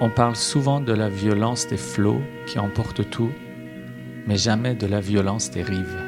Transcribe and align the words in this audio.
On 0.00 0.10
parle 0.10 0.36
souvent 0.36 0.80
de 0.80 0.92
la 0.92 1.08
violence 1.08 1.66
des 1.66 1.76
flots 1.76 2.22
qui 2.46 2.60
emportent 2.60 3.10
tout, 3.10 3.32
mais 4.28 4.36
jamais 4.36 4.76
de 4.76 4.86
la 4.86 5.00
violence 5.00 5.50
des 5.50 5.62
rives. 5.62 5.98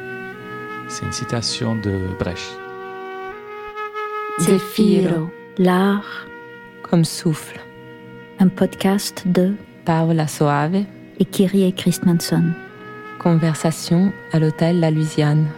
C'est 0.88 1.04
une 1.04 1.12
citation 1.12 1.74
de 1.74 1.98
Brecht. 2.20 2.56
Zefiro, 4.38 5.28
l'art 5.58 6.28
comme 6.88 7.04
souffle. 7.04 7.58
Un 8.38 8.46
podcast 8.46 9.24
de 9.26 9.54
Paola 9.84 10.28
Soave 10.28 10.84
et 11.18 11.24
Kyrie 11.24 11.72
Christmanson. 11.72 12.44
Conversation 13.18 14.12
à 14.32 14.38
l'hôtel 14.38 14.78
La 14.78 14.92
Louisiane. 14.92 15.48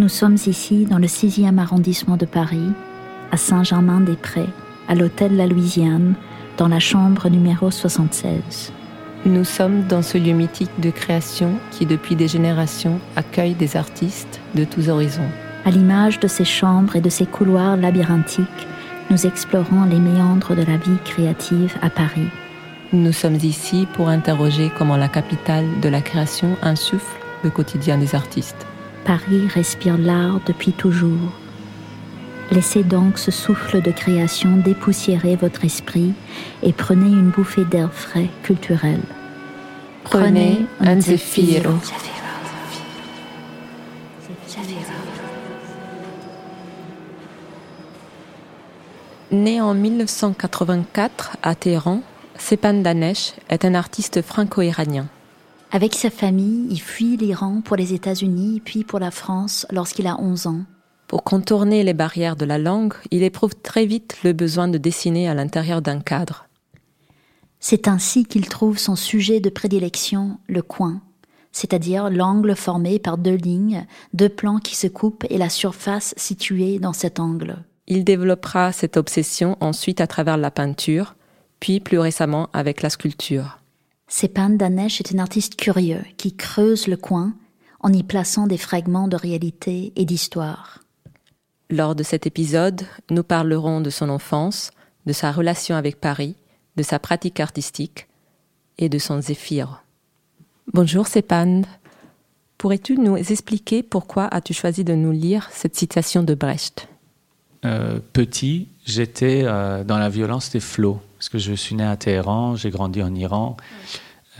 Nous 0.00 0.08
sommes 0.08 0.36
ici 0.46 0.84
dans 0.84 0.98
le 0.98 1.06
6e 1.06 1.58
arrondissement 1.58 2.16
de 2.16 2.26
Paris, 2.26 2.72
à 3.30 3.36
Saint-Germain-des-Prés, 3.36 4.48
à 4.88 4.96
l'hôtel 4.96 5.36
La 5.36 5.46
Louisiane, 5.46 6.16
dans 6.58 6.68
la 6.68 6.80
chambre 6.80 7.28
numéro 7.28 7.70
76. 7.70 8.72
Nous 9.24 9.44
sommes 9.44 9.86
dans 9.86 10.02
ce 10.02 10.18
lieu 10.18 10.32
mythique 10.32 10.80
de 10.80 10.90
création 10.90 11.52
qui, 11.70 11.86
depuis 11.86 12.16
des 12.16 12.26
générations, 12.26 12.98
accueille 13.14 13.54
des 13.54 13.76
artistes 13.76 14.40
de 14.56 14.64
tous 14.64 14.88
horizons. 14.88 15.30
À 15.64 15.70
l'image 15.70 16.18
de 16.18 16.26
ces 16.26 16.44
chambres 16.44 16.96
et 16.96 17.00
de 17.00 17.08
ces 17.08 17.26
couloirs 17.26 17.76
labyrinthiques, 17.76 18.66
nous 19.10 19.24
explorons 19.24 19.84
les 19.84 20.00
méandres 20.00 20.54
de 20.56 20.62
la 20.62 20.76
vie 20.76 20.98
créative 21.04 21.76
à 21.80 21.90
Paris. 21.90 22.28
Nous 22.92 23.12
sommes 23.12 23.36
ici 23.36 23.86
pour 23.94 24.08
interroger 24.08 24.70
comment 24.76 24.96
la 24.96 25.08
capitale 25.08 25.66
de 25.80 25.88
la 25.88 26.00
création 26.00 26.56
insuffle 26.62 27.20
le 27.44 27.50
quotidien 27.50 27.98
des 27.98 28.16
artistes. 28.16 28.66
Paris 29.04 29.46
respire 29.54 29.96
l'art 29.96 30.40
depuis 30.46 30.72
toujours. 30.72 31.32
Laissez 32.50 32.82
donc 32.82 33.18
ce 33.18 33.30
souffle 33.30 33.82
de 33.82 33.90
création 33.90 34.56
dépoussiérer 34.56 35.36
votre 35.36 35.66
esprit 35.66 36.14
et 36.62 36.72
prenez 36.72 37.06
une 37.06 37.30
bouffée 37.30 37.64
d'air 37.64 37.92
frais 37.92 38.30
culturel. 38.42 39.00
Prenez 40.04 40.64
un 40.80 40.98
zéphiro. 40.98 41.74
Né 49.30 49.60
en 49.60 49.74
1984 49.74 51.36
à 51.42 51.54
Téhéran, 51.54 52.00
Sepan 52.38 52.72
Danesh 52.80 53.34
est 53.50 53.66
un 53.66 53.74
artiste 53.74 54.22
franco-iranien. 54.22 55.06
Avec 55.70 55.94
sa 55.94 56.08
famille, 56.08 56.66
il 56.70 56.80
fuit 56.80 57.18
l'Iran 57.18 57.60
pour 57.62 57.76
les 57.76 57.92
États-Unis 57.92 58.62
puis 58.64 58.84
pour 58.84 59.00
la 59.00 59.10
France 59.10 59.66
lorsqu'il 59.70 60.06
a 60.06 60.18
11 60.18 60.46
ans. 60.46 60.60
Pour 61.08 61.24
contourner 61.24 61.84
les 61.84 61.94
barrières 61.94 62.36
de 62.36 62.44
la 62.44 62.58
langue, 62.58 62.92
il 63.10 63.22
éprouve 63.22 63.54
très 63.54 63.86
vite 63.86 64.18
le 64.24 64.34
besoin 64.34 64.68
de 64.68 64.76
dessiner 64.76 65.26
à 65.26 65.32
l'intérieur 65.32 65.80
d'un 65.80 66.00
cadre. 66.00 66.48
C'est 67.60 67.88
ainsi 67.88 68.26
qu'il 68.26 68.46
trouve 68.46 68.78
son 68.78 68.94
sujet 68.94 69.40
de 69.40 69.48
prédilection, 69.48 70.38
le 70.48 70.60
coin, 70.60 71.00
c'est-à-dire 71.50 72.10
l'angle 72.10 72.54
formé 72.54 72.98
par 72.98 73.16
deux 73.16 73.34
lignes, 73.34 73.86
deux 74.12 74.28
plans 74.28 74.58
qui 74.58 74.76
se 74.76 74.86
coupent 74.86 75.24
et 75.30 75.38
la 75.38 75.48
surface 75.48 76.12
située 76.18 76.78
dans 76.78 76.92
cet 76.92 77.18
angle. 77.18 77.64
Il 77.86 78.04
développera 78.04 78.70
cette 78.72 78.98
obsession 78.98 79.56
ensuite 79.60 80.02
à 80.02 80.06
travers 80.06 80.36
la 80.36 80.50
peinture, 80.50 81.16
puis 81.58 81.80
plus 81.80 81.98
récemment 81.98 82.50
avec 82.52 82.82
la 82.82 82.90
sculpture. 82.90 83.60
Sepan 84.08 84.50
Danesh 84.50 85.00
est 85.00 85.14
un 85.14 85.18
artiste 85.20 85.56
curieux 85.56 86.04
qui 86.18 86.36
creuse 86.36 86.86
le 86.86 86.98
coin 86.98 87.32
en 87.80 87.94
y 87.94 88.02
plaçant 88.02 88.46
des 88.46 88.58
fragments 88.58 89.08
de 89.08 89.16
réalité 89.16 89.94
et 89.96 90.04
d'histoire. 90.04 90.80
Lors 91.70 91.94
de 91.94 92.02
cet 92.02 92.26
épisode, 92.26 92.82
nous 93.10 93.22
parlerons 93.22 93.82
de 93.82 93.90
son 93.90 94.08
enfance, 94.08 94.70
de 95.04 95.12
sa 95.12 95.30
relation 95.32 95.76
avec 95.76 96.00
Paris, 96.00 96.34
de 96.76 96.82
sa 96.82 96.98
pratique 96.98 97.40
artistique 97.40 98.06
et 98.78 98.88
de 98.88 98.98
son 98.98 99.20
zéphyr. 99.20 99.82
Bonjour 100.72 101.06
Sepan. 101.06 101.62
Pourrais-tu 102.56 102.96
nous 102.96 103.16
expliquer 103.16 103.82
pourquoi 103.82 104.28
as-tu 104.28 104.54
choisi 104.54 104.82
de 104.82 104.94
nous 104.94 105.12
lire 105.12 105.50
cette 105.52 105.76
citation 105.76 106.22
de 106.22 106.34
Brecht? 106.34 106.88
Euh, 107.66 108.00
Petit, 108.14 108.68
j'étais 108.86 109.42
euh, 109.44 109.84
dans 109.84 109.98
la 109.98 110.08
violence 110.08 110.50
des 110.50 110.60
flots, 110.60 111.02
parce 111.18 111.28
que 111.28 111.38
je 111.38 111.52
suis 111.52 111.74
né 111.74 111.84
à 111.84 111.98
Téhéran, 111.98 112.56
j'ai 112.56 112.70
grandi 112.70 113.02
en 113.02 113.14
Iran, 113.14 113.58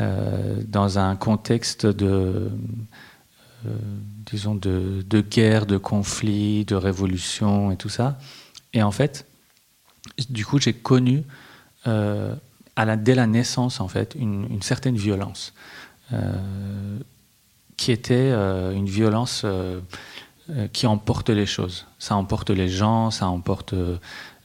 euh, 0.01 0.63
dans 0.67 0.99
un 0.99 1.15
contexte 1.15 1.85
de 1.85 2.51
disons, 4.27 4.55
de, 4.55 5.21
guerre, 5.21 5.67
de 5.67 5.77
conflit, 5.77 6.65
de 6.65 6.75
révolution 6.75 7.71
et 7.71 7.77
tout 7.77 7.89
ça. 7.89 8.19
Et 8.73 8.83
en 8.83 8.91
fait, 8.91 9.27
du 10.31 10.45
coup, 10.45 10.59
j'ai 10.59 10.73
connu 10.73 11.25
euh, 11.87 12.35
dès 12.97 13.15
la 13.15 13.27
naissance, 13.27 13.81
en 13.81 13.89
fait, 13.89 14.15
une, 14.19 14.63
certaine 14.63 14.97
violence, 14.97 15.53
euh, 16.13 16.99
qui 17.77 17.93
était 17.93 18.15
euh, 18.15 18.73
une 18.73 18.89
violence 18.89 19.43
euh, 19.45 19.81
qui 20.73 20.87
emporte 20.87 21.31
les 21.31 21.47
choses. 21.47 21.87
Ça 21.99 22.17
emporte 22.17 22.51
les 22.51 22.69
gens, 22.69 23.11
ça 23.11 23.29
emporte 23.29 23.75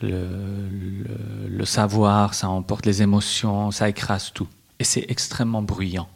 le 0.01 1.65
savoir, 1.65 2.33
ça 2.33 2.49
emporte 2.49 2.85
les 2.85 3.01
émotions, 3.01 3.71
ça 3.71 3.87
écrase 3.87 4.31
tout. 4.33 4.47
Et 4.79 4.83
c'est 4.83 5.05
extrêmement 5.07 5.61
bruyant. 5.61 6.09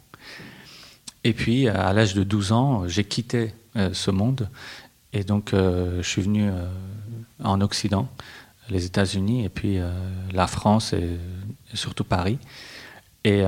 Et 1.24 1.32
puis, 1.32 1.68
à 1.68 1.92
l'âge 1.92 2.14
de 2.14 2.22
12 2.22 2.52
ans, 2.52 2.88
j'ai 2.88 3.04
quitté 3.04 3.52
euh, 3.76 3.90
ce 3.92 4.10
monde. 4.10 4.48
Et 5.12 5.24
donc, 5.24 5.52
euh, 5.52 6.02
je 6.02 6.08
suis 6.08 6.22
venu 6.22 6.48
euh, 6.48 6.66
en 7.42 7.60
Occident, 7.60 8.08
les 8.70 8.84
États-Unis, 8.84 9.44
et 9.44 9.48
puis 9.48 9.78
la 10.32 10.46
France, 10.46 10.92
et, 10.92 11.18
surtout 11.72 12.04
Paris. 12.04 12.38
Et, 13.24 13.42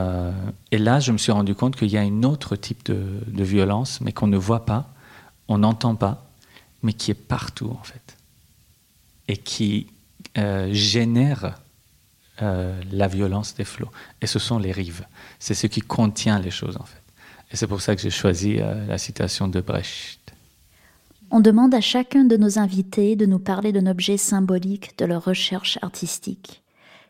là, 0.73 1.01
je 1.01 1.13
me 1.13 1.19
suis 1.19 1.33
rendu 1.33 1.55
compte 1.55 1.77
qu'il 1.77 1.89
y 1.89 1.99
a 1.99 2.01
un 2.01 2.23
autre 2.23 2.57
type 2.57 2.91
de 2.91 3.45
violence, 3.45 4.01
mais 4.01 4.13
qu'on 4.13 4.27
ne 4.27 4.39
voit 4.39 4.65
pas, 4.65 4.91
on 5.49 5.59
n'entend 5.59 5.95
pas, 5.95 6.27
mais 6.83 6.95
qui 6.95 7.11
est 7.11 7.15
partout, 7.15 7.77
en 7.79 7.83
fait. 7.83 8.17
Et 9.29 9.37
qui 9.37 9.89
génère 10.37 11.59
la 12.41 13.09
violence 13.09 13.55
des 13.55 13.65
flots. 13.65 13.91
Et 14.23 14.27
ce 14.27 14.39
sont 14.39 14.59
les 14.59 14.73
rives. 14.73 15.05
C'est 15.39 15.55
ce 15.55 15.67
qui 15.67 15.83
contient 15.83 16.39
les 16.39 16.51
choses, 16.51 16.79
en 16.79 16.85
fait. 16.85 17.00
Et 17.51 17.57
c'est 17.57 17.67
pour 17.67 17.81
ça 17.81 17.97
que 17.97 18.03
j'ai 18.03 18.11
choisi 18.11 18.59
euh, 18.59 18.87
la 18.87 18.99
citation 18.99 19.49
de 19.49 19.61
Brecht. 19.61 20.21
On 21.31 21.41
demande 21.41 21.75
à 21.75 21.81
chacun 21.81 22.25
de 22.25 22.37
nos 22.37 22.59
invités 22.59 23.17
de 23.17 23.27
nous 23.27 23.39
parler 23.39 23.73
d'un 23.73 23.87
objet 23.87 24.17
symbolique 24.17 24.97
de 24.99 25.05
leur 25.05 25.25
recherche 25.25 25.79
artistique. 25.83 26.63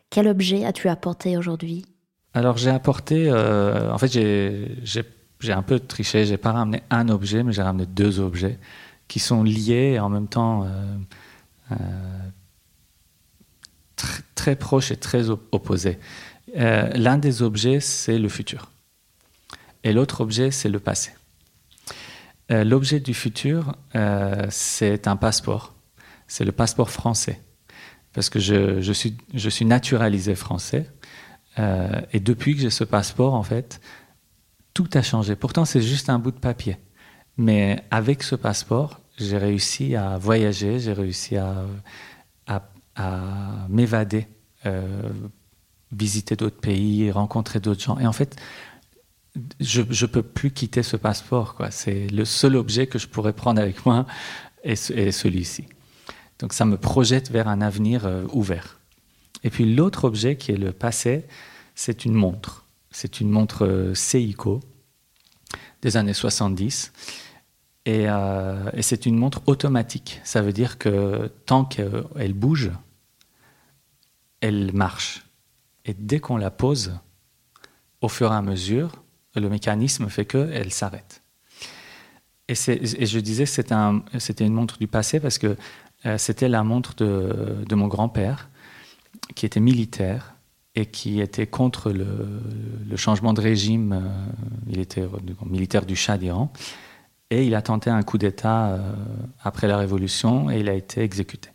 Quel 0.09 0.27
objet 0.27 0.65
as-tu 0.65 0.89
apporté 0.89 1.37
aujourd'hui? 1.37 1.85
Alors 2.33 2.57
j'ai 2.57 2.69
apporté, 2.69 3.29
euh, 3.29 3.91
en 3.91 3.97
fait 3.97 4.11
j'ai 4.11 5.53
un 5.53 5.61
peu 5.61 5.79
triché, 5.79 6.25
j'ai 6.25 6.37
pas 6.37 6.51
ramené 6.51 6.83
un 6.89 7.09
objet, 7.09 7.43
mais 7.43 7.51
j'ai 7.51 7.61
ramené 7.61 7.85
deux 7.85 8.19
objets 8.19 8.57
qui 9.07 9.19
sont 9.19 9.43
liés 9.43 9.93
et 9.95 9.99
en 9.99 10.09
même 10.09 10.27
temps 10.27 10.65
euh, 11.71 11.75
très, 13.95 14.23
très 14.35 14.55
proches 14.55 14.91
et 14.91 14.97
très 14.97 15.29
opposés. 15.29 15.99
L'un 16.55 17.17
des 17.17 17.41
objets, 17.41 17.79
c'est 17.79 18.19
le 18.19 18.29
futur 18.29 18.71
et 19.83 19.93
l'autre 19.93 20.21
objet, 20.21 20.51
c'est 20.51 20.69
le 20.69 20.79
passé. 20.79 21.11
Euh, 22.51 22.63
L'objet 22.63 22.99
du 22.99 23.13
futur, 23.13 23.75
euh, 23.95 24.45
c'est 24.49 25.07
un 25.07 25.15
passeport. 25.15 25.73
C'est 26.27 26.45
le 26.45 26.51
passeport 26.51 26.89
français. 26.89 27.41
Parce 28.13 28.29
que 28.29 28.39
je, 28.39 28.91
suis, 28.91 29.65
naturalisé 29.65 30.35
français. 30.35 30.89
Euh, 31.59 32.01
et 32.11 32.19
depuis 32.19 32.55
que 32.55 32.61
j'ai 32.61 32.69
ce 32.69 32.83
passeport, 32.83 33.33
en 33.33 33.43
fait, 33.43 33.79
tout 34.73 34.89
a 34.93 35.01
changé. 35.01 35.35
Pourtant, 35.35 35.65
c'est 35.65 35.81
juste 35.81 36.09
un 36.09 36.19
bout 36.19 36.31
de 36.31 36.39
papier. 36.39 36.77
Mais 37.37 37.83
avec 37.89 38.23
ce 38.23 38.35
passeport, 38.35 38.99
j'ai 39.17 39.37
réussi 39.37 39.95
à 39.95 40.17
voyager, 40.17 40.79
j'ai 40.79 40.93
réussi 40.93 41.37
à, 41.37 41.65
à, 42.47 43.67
m'évader, 43.69 44.27
visiter 45.91 46.35
d'autres 46.35 46.59
pays, 46.59 47.09
rencontrer 47.11 47.59
d'autres 47.59 47.81
gens. 47.81 47.97
Et 47.99 48.05
en 48.05 48.11
fait, 48.11 48.35
je 49.59 49.81
ne 49.81 50.05
peux 50.07 50.23
plus 50.23 50.51
quitter 50.51 50.83
ce 50.83 50.97
passeport. 50.97 51.57
C'est 51.71 52.07
le 52.07 52.25
seul 52.25 52.55
objet 52.55 52.87
que 52.87 52.99
je 52.99 53.07
pourrais 53.07 53.33
prendre 53.33 53.61
avec 53.61 53.85
moi 53.85 54.05
et, 54.63 54.75
celui-ci. 54.75 55.65
Donc 56.39 56.53
ça 56.53 56.65
me 56.65 56.77
projette 56.77 57.31
vers 57.31 57.47
un 57.47 57.61
avenir 57.61 58.05
euh, 58.05 58.25
ouvert. 58.33 58.79
Et 59.43 59.49
puis 59.49 59.73
l'autre 59.73 60.05
objet 60.05 60.37
qui 60.37 60.51
est 60.51 60.57
le 60.57 60.71
passé, 60.71 61.25
c'est 61.75 62.05
une 62.05 62.13
montre. 62.13 62.65
C'est 62.89 63.21
une 63.21 63.29
montre 63.29 63.65
euh, 63.65 63.93
Seiko 63.93 64.59
des 65.81 65.97
années 65.97 66.13
70. 66.13 66.91
Et, 67.85 68.05
euh, 68.07 68.69
et 68.73 68.81
c'est 68.81 69.05
une 69.05 69.17
montre 69.17 69.41
automatique. 69.47 70.19
Ça 70.23 70.41
veut 70.41 70.53
dire 70.53 70.77
que 70.77 71.31
tant 71.45 71.63
qu'elle 71.63 72.33
bouge, 72.33 72.71
elle 74.41 74.73
marche. 74.73 75.23
Et 75.85 75.93
dès 75.93 76.19
qu'on 76.19 76.37
la 76.37 76.51
pose, 76.51 76.93
au 78.01 78.09
fur 78.09 78.31
et 78.31 78.35
à 78.35 78.41
mesure, 78.41 79.00
le 79.35 79.49
mécanisme 79.49 80.09
fait 80.09 80.25
qu'elle 80.25 80.71
s'arrête. 80.73 81.21
Et, 82.47 82.55
je 82.55 83.19
disais 83.19 83.45
que 83.45 83.49
c'était 83.49 83.73
un, 83.73 84.03
une 84.39 84.53
montre 84.53 84.77
du 84.77 84.87
passé 84.87 85.19
parce 85.19 85.37
que 85.37 85.55
euh, 86.05 86.17
c'était 86.17 86.49
la 86.49 86.63
montre 86.63 86.95
de, 86.95 87.75
mon 87.75 87.87
grand-père, 87.87 88.49
qui 89.35 89.45
était 89.45 89.59
militaire 89.59 90.35
et 90.75 90.85
qui 90.85 91.21
était 91.21 91.47
contre 91.47 91.91
le, 91.91 92.95
changement 92.95 93.33
de 93.33 93.41
régime. 93.41 93.93
Euh, 93.93 94.09
il 94.67 94.79
était 94.79 95.07
militaire 95.45 95.85
du 95.85 95.95
Shah 95.95 96.17
d'Iran. 96.17 96.51
Et 97.29 97.45
il 97.45 97.55
a 97.55 97.61
tenté 97.61 97.89
un 97.89 98.03
coup 98.03 98.17
d'État 98.17 98.71
euh, 98.71 98.93
après 99.41 99.67
la 99.67 99.77
Révolution 99.77 100.51
et 100.51 100.59
il 100.59 100.67
a 100.67 100.73
été 100.73 101.01
exécuté. 101.01 101.49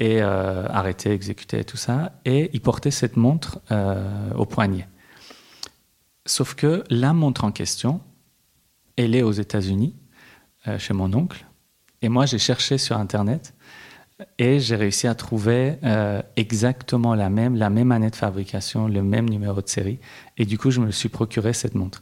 Et 0.00 0.20
arrêté, 0.20 1.10
exécuté, 1.10 1.64
tout 1.64 1.76
ça. 1.76 2.12
Et 2.24 2.50
il 2.52 2.60
portait 2.60 2.92
cette 2.92 3.16
montre 3.16 3.60
au 4.36 4.46
poignet. 4.46 4.86
Sauf 6.28 6.54
que 6.54 6.84
la 6.90 7.12
montre 7.12 7.44
en 7.44 7.52
question, 7.52 8.00
elle 8.96 9.14
est 9.14 9.22
aux 9.22 9.32
États-Unis, 9.32 9.96
chez 10.78 10.92
mon 10.92 11.12
oncle. 11.14 11.46
Et 12.02 12.08
moi, 12.08 12.26
j'ai 12.26 12.38
cherché 12.38 12.78
sur 12.78 12.98
Internet 12.98 13.54
et 14.38 14.60
j'ai 14.60 14.76
réussi 14.76 15.06
à 15.06 15.14
trouver 15.14 15.76
euh, 15.84 16.20
exactement 16.36 17.14
la 17.14 17.30
même, 17.30 17.56
la 17.56 17.70
même 17.70 17.92
année 17.92 18.10
de 18.10 18.16
fabrication, 18.16 18.88
le 18.88 19.02
même 19.02 19.28
numéro 19.28 19.62
de 19.62 19.68
série. 19.68 19.98
Et 20.36 20.44
du 20.44 20.58
coup, 20.58 20.70
je 20.70 20.80
me 20.80 20.90
suis 20.90 21.08
procuré 21.08 21.52
cette 21.52 21.74
montre. 21.74 22.00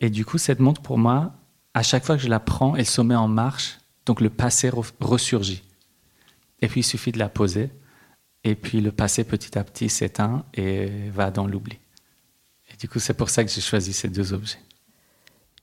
Et 0.00 0.10
du 0.10 0.24
coup, 0.24 0.38
cette 0.38 0.60
montre, 0.60 0.82
pour 0.82 0.98
moi, 0.98 1.32
à 1.74 1.82
chaque 1.82 2.04
fois 2.04 2.16
que 2.16 2.22
je 2.22 2.28
la 2.28 2.40
prends, 2.40 2.76
elle 2.76 2.86
se 2.86 3.00
met 3.00 3.14
en 3.14 3.28
marche. 3.28 3.78
Donc 4.06 4.20
le 4.20 4.30
passé 4.30 4.70
ressurgit. 5.00 5.62
Et 6.60 6.68
puis, 6.68 6.80
il 6.80 6.84
suffit 6.84 7.12
de 7.12 7.18
la 7.18 7.28
poser. 7.28 7.70
Et 8.44 8.56
puis, 8.56 8.80
le 8.80 8.90
passé, 8.90 9.22
petit 9.24 9.56
à 9.56 9.62
petit, 9.62 9.88
s'éteint 9.88 10.44
et 10.54 11.08
va 11.10 11.30
dans 11.30 11.46
l'oubli. 11.46 11.78
Du 12.82 12.88
coup, 12.88 12.98
c'est 12.98 13.14
pour 13.14 13.30
ça 13.30 13.44
que 13.44 13.50
j'ai 13.50 13.60
choisi 13.60 13.92
ces 13.92 14.08
deux 14.08 14.32
objets. 14.32 14.58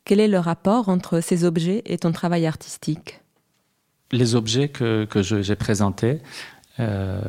Quel 0.06 0.22
est 0.22 0.30
le 0.30 0.40
rapport 0.40 0.88
entre 0.88 1.20
ces 1.20 1.44
objets 1.44 1.82
et 1.86 1.98
ton 1.98 2.14
travail 2.14 2.46
artistique? 2.46 3.20
Les 4.14 4.36
objets 4.36 4.70
que, 4.70 5.04
que 5.04 5.22
j'ai 5.22 5.56
présentés 5.58 6.22
euh, 6.80 7.20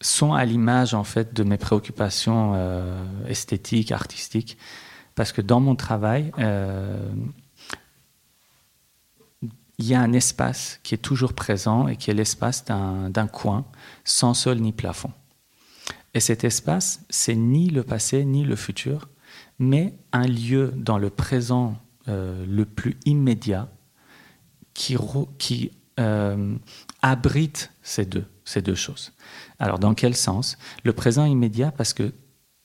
sont 0.00 0.32
à 0.32 0.44
l'image 0.44 0.94
en 0.94 1.04
fait 1.04 1.32
de 1.32 1.44
mes 1.44 1.58
préoccupations 1.58 2.54
euh, 2.56 3.00
esthétiques, 3.28 3.92
artistiques, 3.92 4.58
parce 5.14 5.30
que 5.30 5.42
dans 5.42 5.60
mon 5.60 5.76
travail, 5.76 6.32
euh, 6.40 7.08
il 9.78 9.86
y 9.86 9.94
a 9.94 10.00
un 10.00 10.12
espace 10.12 10.80
qui 10.82 10.92
est 10.92 10.98
toujours 10.98 11.34
présent 11.34 11.86
et 11.86 11.94
qui 11.94 12.10
est 12.10 12.14
l'espace 12.14 12.64
d'un 12.64 13.28
coin 13.28 13.64
sans 14.02 14.34
sol 14.34 14.58
ni 14.58 14.72
plafond. 14.72 15.12
Et 16.16 16.20
cet 16.20 16.44
espace, 16.44 17.02
c'est 17.10 17.34
ni 17.34 17.68
le 17.68 17.82
passé 17.82 18.24
ni 18.24 18.42
le 18.42 18.56
futur, 18.56 19.10
mais 19.58 19.92
un 20.12 20.26
lieu 20.26 20.72
dans 20.74 20.96
le 20.96 21.10
présent 21.10 21.76
le 22.06 22.64
plus 22.64 22.96
immédiat 23.04 23.68
qui, 24.72 25.70
euh, 26.00 26.56
abrite 27.02 27.70
ces 27.82 28.06
deux, 28.06 28.24
ces 28.46 28.62
deux 28.62 28.74
choses. 28.74 29.12
Alors, 29.58 29.78
dans 29.78 29.92
quel 29.92 30.16
sens? 30.16 30.56
Le 30.84 30.94
présent 30.94 31.26
immédiat, 31.26 31.70
parce 31.70 31.92
que 31.92 32.14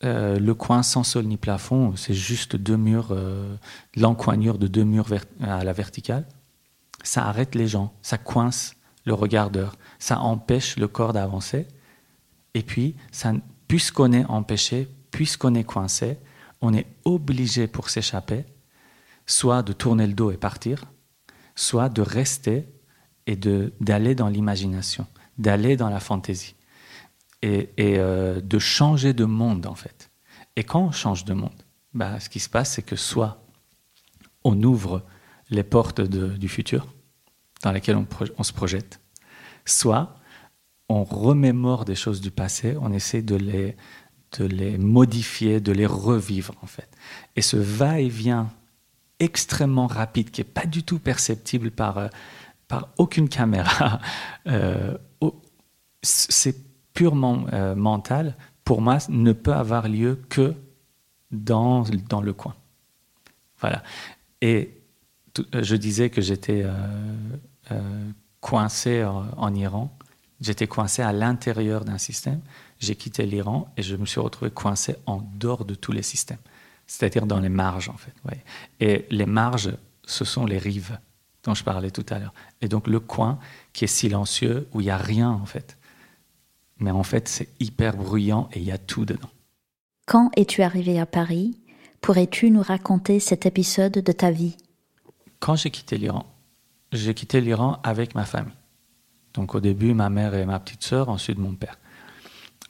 euh, 0.06 0.40
le 0.40 0.54
coin 0.54 0.82
sans 0.82 1.04
sol 1.04 1.26
ni 1.26 1.36
plafond, 1.36 1.98
c'est 1.98 2.14
juste 2.14 2.56
deux 2.56 2.78
murs, 2.78 3.10
euh, 3.12 3.54
l'encoignure 3.98 4.60
de 4.60 4.68
deux 4.68 4.86
murs 4.86 5.08
à 5.42 5.66
la 5.66 5.74
verticale. 5.74 6.26
Ça 7.04 7.28
arrête 7.28 7.54
les 7.54 7.68
gens, 7.68 7.92
ça 8.02 8.18
coince 8.18 8.78
le 9.04 9.14
regardeur, 9.14 9.76
ça 10.00 10.22
empêche 10.22 10.78
le 10.78 10.88
corps 10.88 11.12
d'avancer. 11.12 11.68
Et 12.54 12.64
puis, 12.64 12.96
puisqu'on 13.68 14.12
est 14.12 14.26
empêché, 14.26 14.88
puisqu'on 15.12 15.56
est 15.56 15.64
coincé, 15.64 16.18
on 16.62 16.74
est 16.74 16.88
obligé 17.06 17.68
pour 17.68 17.90
s'échapper, 17.90 18.46
soit 19.26 19.64
de 19.64 19.74
tourner 19.74 20.08
le 20.08 20.14
dos 20.14 20.32
et 20.32 20.38
partir, 20.38 20.86
soit 21.56 21.90
de 21.90 22.02
rester 22.02 22.68
et 23.28 23.36
d'aller 23.36 24.16
dans 24.16 24.28
l'imagination, 24.28 25.08
d'aller 25.38 25.78
dans 25.78 25.90
la 25.90 26.00
fantaisie 26.00 26.56
et, 27.42 27.70
euh, 27.80 28.42
de 28.42 28.60
changer 28.60 29.14
de 29.14 29.26
monde 29.26 29.66
en 29.66 29.76
fait. 29.76 30.12
Et 30.56 30.64
quand 30.64 30.82
on 30.82 30.92
change 30.92 31.26
de 31.26 31.34
monde, 31.34 31.64
bah, 31.94 32.20
ce 32.20 32.30
qui 32.30 32.40
se 32.40 32.50
passe, 32.50 32.74
c'est 32.74 32.82
que 32.82 32.96
soit 32.96 33.44
on 34.44 34.62
ouvre 34.64 35.04
les 35.50 35.64
portes 35.64 36.02
du 36.02 36.50
futur 36.50 36.88
dans 37.64 37.72
lesquelles 37.72 37.98
on, 38.38 38.44
se 38.44 38.54
projette, 38.54 39.00
soit 39.66 40.16
on 40.92 41.04
remémore 41.04 41.86
des 41.86 41.96
choses 41.96 42.22
du 42.22 42.32
passé, 42.32 42.76
on 42.82 42.92
essaie 42.92 43.22
de 43.22 43.36
les, 43.36 43.76
de 44.38 44.46
les 44.46 44.78
modifier, 44.78 45.60
de 45.60 45.72
les 45.72 45.86
revivre 45.86 46.54
en 46.62 46.68
fait. 46.68 46.90
Et 47.36 47.42
ce 47.42 47.58
va-et-vient 47.58 48.50
extrêmement 49.20 49.88
rapide, 49.88 50.32
qui 50.32 50.42
n'est 50.42 50.46
pas 50.46 50.66
du 50.66 50.84
tout 50.84 51.00
perceptible 51.00 51.72
par, 51.72 51.98
euh, 51.98 52.08
par 52.68 52.90
aucune 52.98 53.30
caméra. 53.30 54.00
Euh, 54.48 54.98
c'est 56.02 56.56
purement 56.96 57.46
euh, 57.54 57.76
mental. 57.76 58.36
Pour 58.64 58.82
moi, 58.82 58.98
ne 59.08 59.34
peut 59.34 59.54
avoir 59.54 59.88
lieu 59.88 60.20
que 60.30 60.56
dans, 61.30 61.84
dans 62.10 62.22
le 62.22 62.34
coin. 62.34 62.56
Voilà. 63.60 63.84
Et 64.42 64.82
je 65.54 65.76
disais 65.76 66.10
que 66.10 66.22
j'étais 66.22 66.66
coincé 68.40 69.06
en, 69.06 69.54
Iran. 69.54 69.96
J'étais 70.42 70.68
coincé 70.68 71.02
à 71.02 71.14
l'intérieur 71.14 71.86
d'un 71.86 71.98
système. 71.98 72.42
J'ai 72.80 72.96
quitté 72.96 73.26
l'Iran 73.26 73.72
et 73.78 73.84
je 73.84 73.96
me 73.96 74.06
suis 74.06 74.20
retrouvé 74.20 74.52
coincé 74.52 74.96
en 75.06 75.22
dehors 75.36 75.66
de 75.66 75.76
tous 75.76 75.92
les 75.92 76.02
systèmes 76.02 76.40
c'est-à-dire 76.92 77.26
dans 77.26 77.40
les 77.40 77.50
marges 77.50 77.88
en 77.88 77.96
fait. 77.96 78.14
Et 78.82 79.06
les 79.10 79.26
marges, 79.26 79.72
ce 80.04 80.26
sont 80.26 80.46
les 80.46 80.58
rives 80.58 81.00
dont 81.44 81.54
je 81.54 81.64
parlais 81.64 81.90
tout 81.90 82.06
à 82.10 82.20
l'heure. 82.20 82.34
Et 82.60 82.68
donc 82.68 82.86
le 82.88 83.00
coin 83.00 83.40
qui 83.72 83.86
est 83.86 83.88
silencieux, 83.88 84.68
où 84.74 84.82
il 84.82 84.86
n'y 84.86 84.90
a 84.90 84.98
rien 84.98 85.30
en 85.30 85.46
fait. 85.46 85.78
Mais 86.80 86.92
en 86.92 87.04
fait, 87.04 87.30
c'est 87.30 87.48
hyper 87.62 87.96
bruyant 87.96 88.50
et 88.52 88.60
il 88.60 88.66
y 88.66 88.74
a 88.74 88.78
tout 88.78 89.06
dedans. 89.06 89.30
Quand 90.06 90.32
es-tu 90.36 90.64
arrivé 90.64 91.00
à 91.00 91.06
Paris? 91.06 91.58
Pourrais-tu 92.02 92.52
nous 92.52 92.62
raconter 92.62 93.22
cet 93.22 93.46
épisode 93.46 93.94
de 93.94 94.12
ta 94.12 94.30
vie? 94.30 94.58
Quand 95.40 95.56
j'ai 95.56 95.72
quitté 95.72 95.98
l'Iran, 95.98 96.26
j'ai 96.92 97.14
quitté 97.14 97.40
l'Iran 97.40 97.80
avec 97.84 98.16
ma 98.16 98.26
famille. 98.26 98.54
Donc 99.34 99.56
au 99.56 99.60
début, 99.60 99.94
ma 99.94 100.10
mère 100.10 100.34
et 100.36 100.46
ma 100.46 100.60
petite 100.60 100.84
sœur, 100.84 101.10
ensuite 101.10 101.38
mon 101.38 101.54
père. 101.54 101.78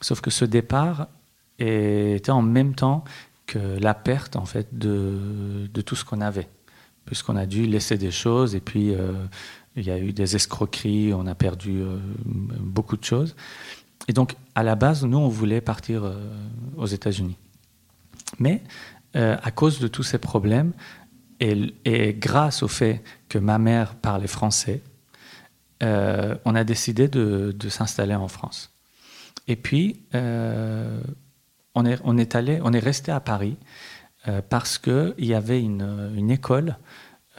Sauf 0.00 0.20
que 0.20 0.30
ce 0.30 0.44
départ 0.44 1.08
était 1.58 2.30
en 2.30 2.42
même 2.42 2.74
temps 2.74 3.04
la 3.58 3.94
perte 3.94 4.36
en 4.36 4.44
fait 4.44 4.78
de, 4.78 5.68
tout 5.84 5.96
ce 5.96 6.04
qu'on 6.04 6.20
avait, 6.20 6.48
puisqu'on 7.04 7.36
a 7.36 7.46
dû 7.46 7.66
laisser 7.66 7.98
des 7.98 8.10
choses 8.10 8.54
et 8.54 8.60
puis 8.60 8.94
euh, 8.94 9.12
il 9.76 9.84
y 9.84 9.90
a 9.90 9.98
eu 9.98 10.12
des 10.12 10.36
escroqueries, 10.36 11.12
on 11.14 11.26
a 11.26 11.34
perdu 11.34 11.80
euh, 11.80 11.98
beaucoup 12.24 12.96
de 12.96 13.04
choses. 13.04 13.34
Et 14.08 14.12
donc 14.12 14.36
à 14.54 14.62
la 14.62 14.74
base, 14.74 15.04
nous 15.04 15.18
on 15.18 15.28
voulait 15.28 15.60
partir 15.60 16.04
euh, 16.04 16.14
aux 16.76 16.86
États-Unis, 16.86 17.36
mais 18.38 18.62
à 19.14 19.50
cause 19.50 19.78
de 19.78 19.88
tous 19.88 20.04
ces 20.04 20.16
problèmes 20.16 20.72
et, 21.38 22.16
grâce 22.18 22.62
au 22.62 22.68
fait 22.68 23.02
que 23.28 23.36
ma 23.36 23.58
mère 23.58 23.94
parlait 23.94 24.26
français, 24.26 24.80
on 25.82 26.54
a 26.54 26.64
décidé 26.64 27.08
de, 27.08 27.68
s'installer 27.68 28.14
en 28.14 28.28
France. 28.28 28.72
Et 29.48 29.56
puis, 29.56 30.00
on 31.74 31.86
est, 31.86 31.98
on 32.04 32.18
est, 32.18 32.78
resté 32.78 33.12
à 33.12 33.20
Paris 33.20 33.56
euh, 34.28 34.40
parce 34.48 34.78
qu'il 34.78 35.14
y 35.18 35.34
avait 35.34 35.60
une, 35.60 36.30
école 36.30 36.76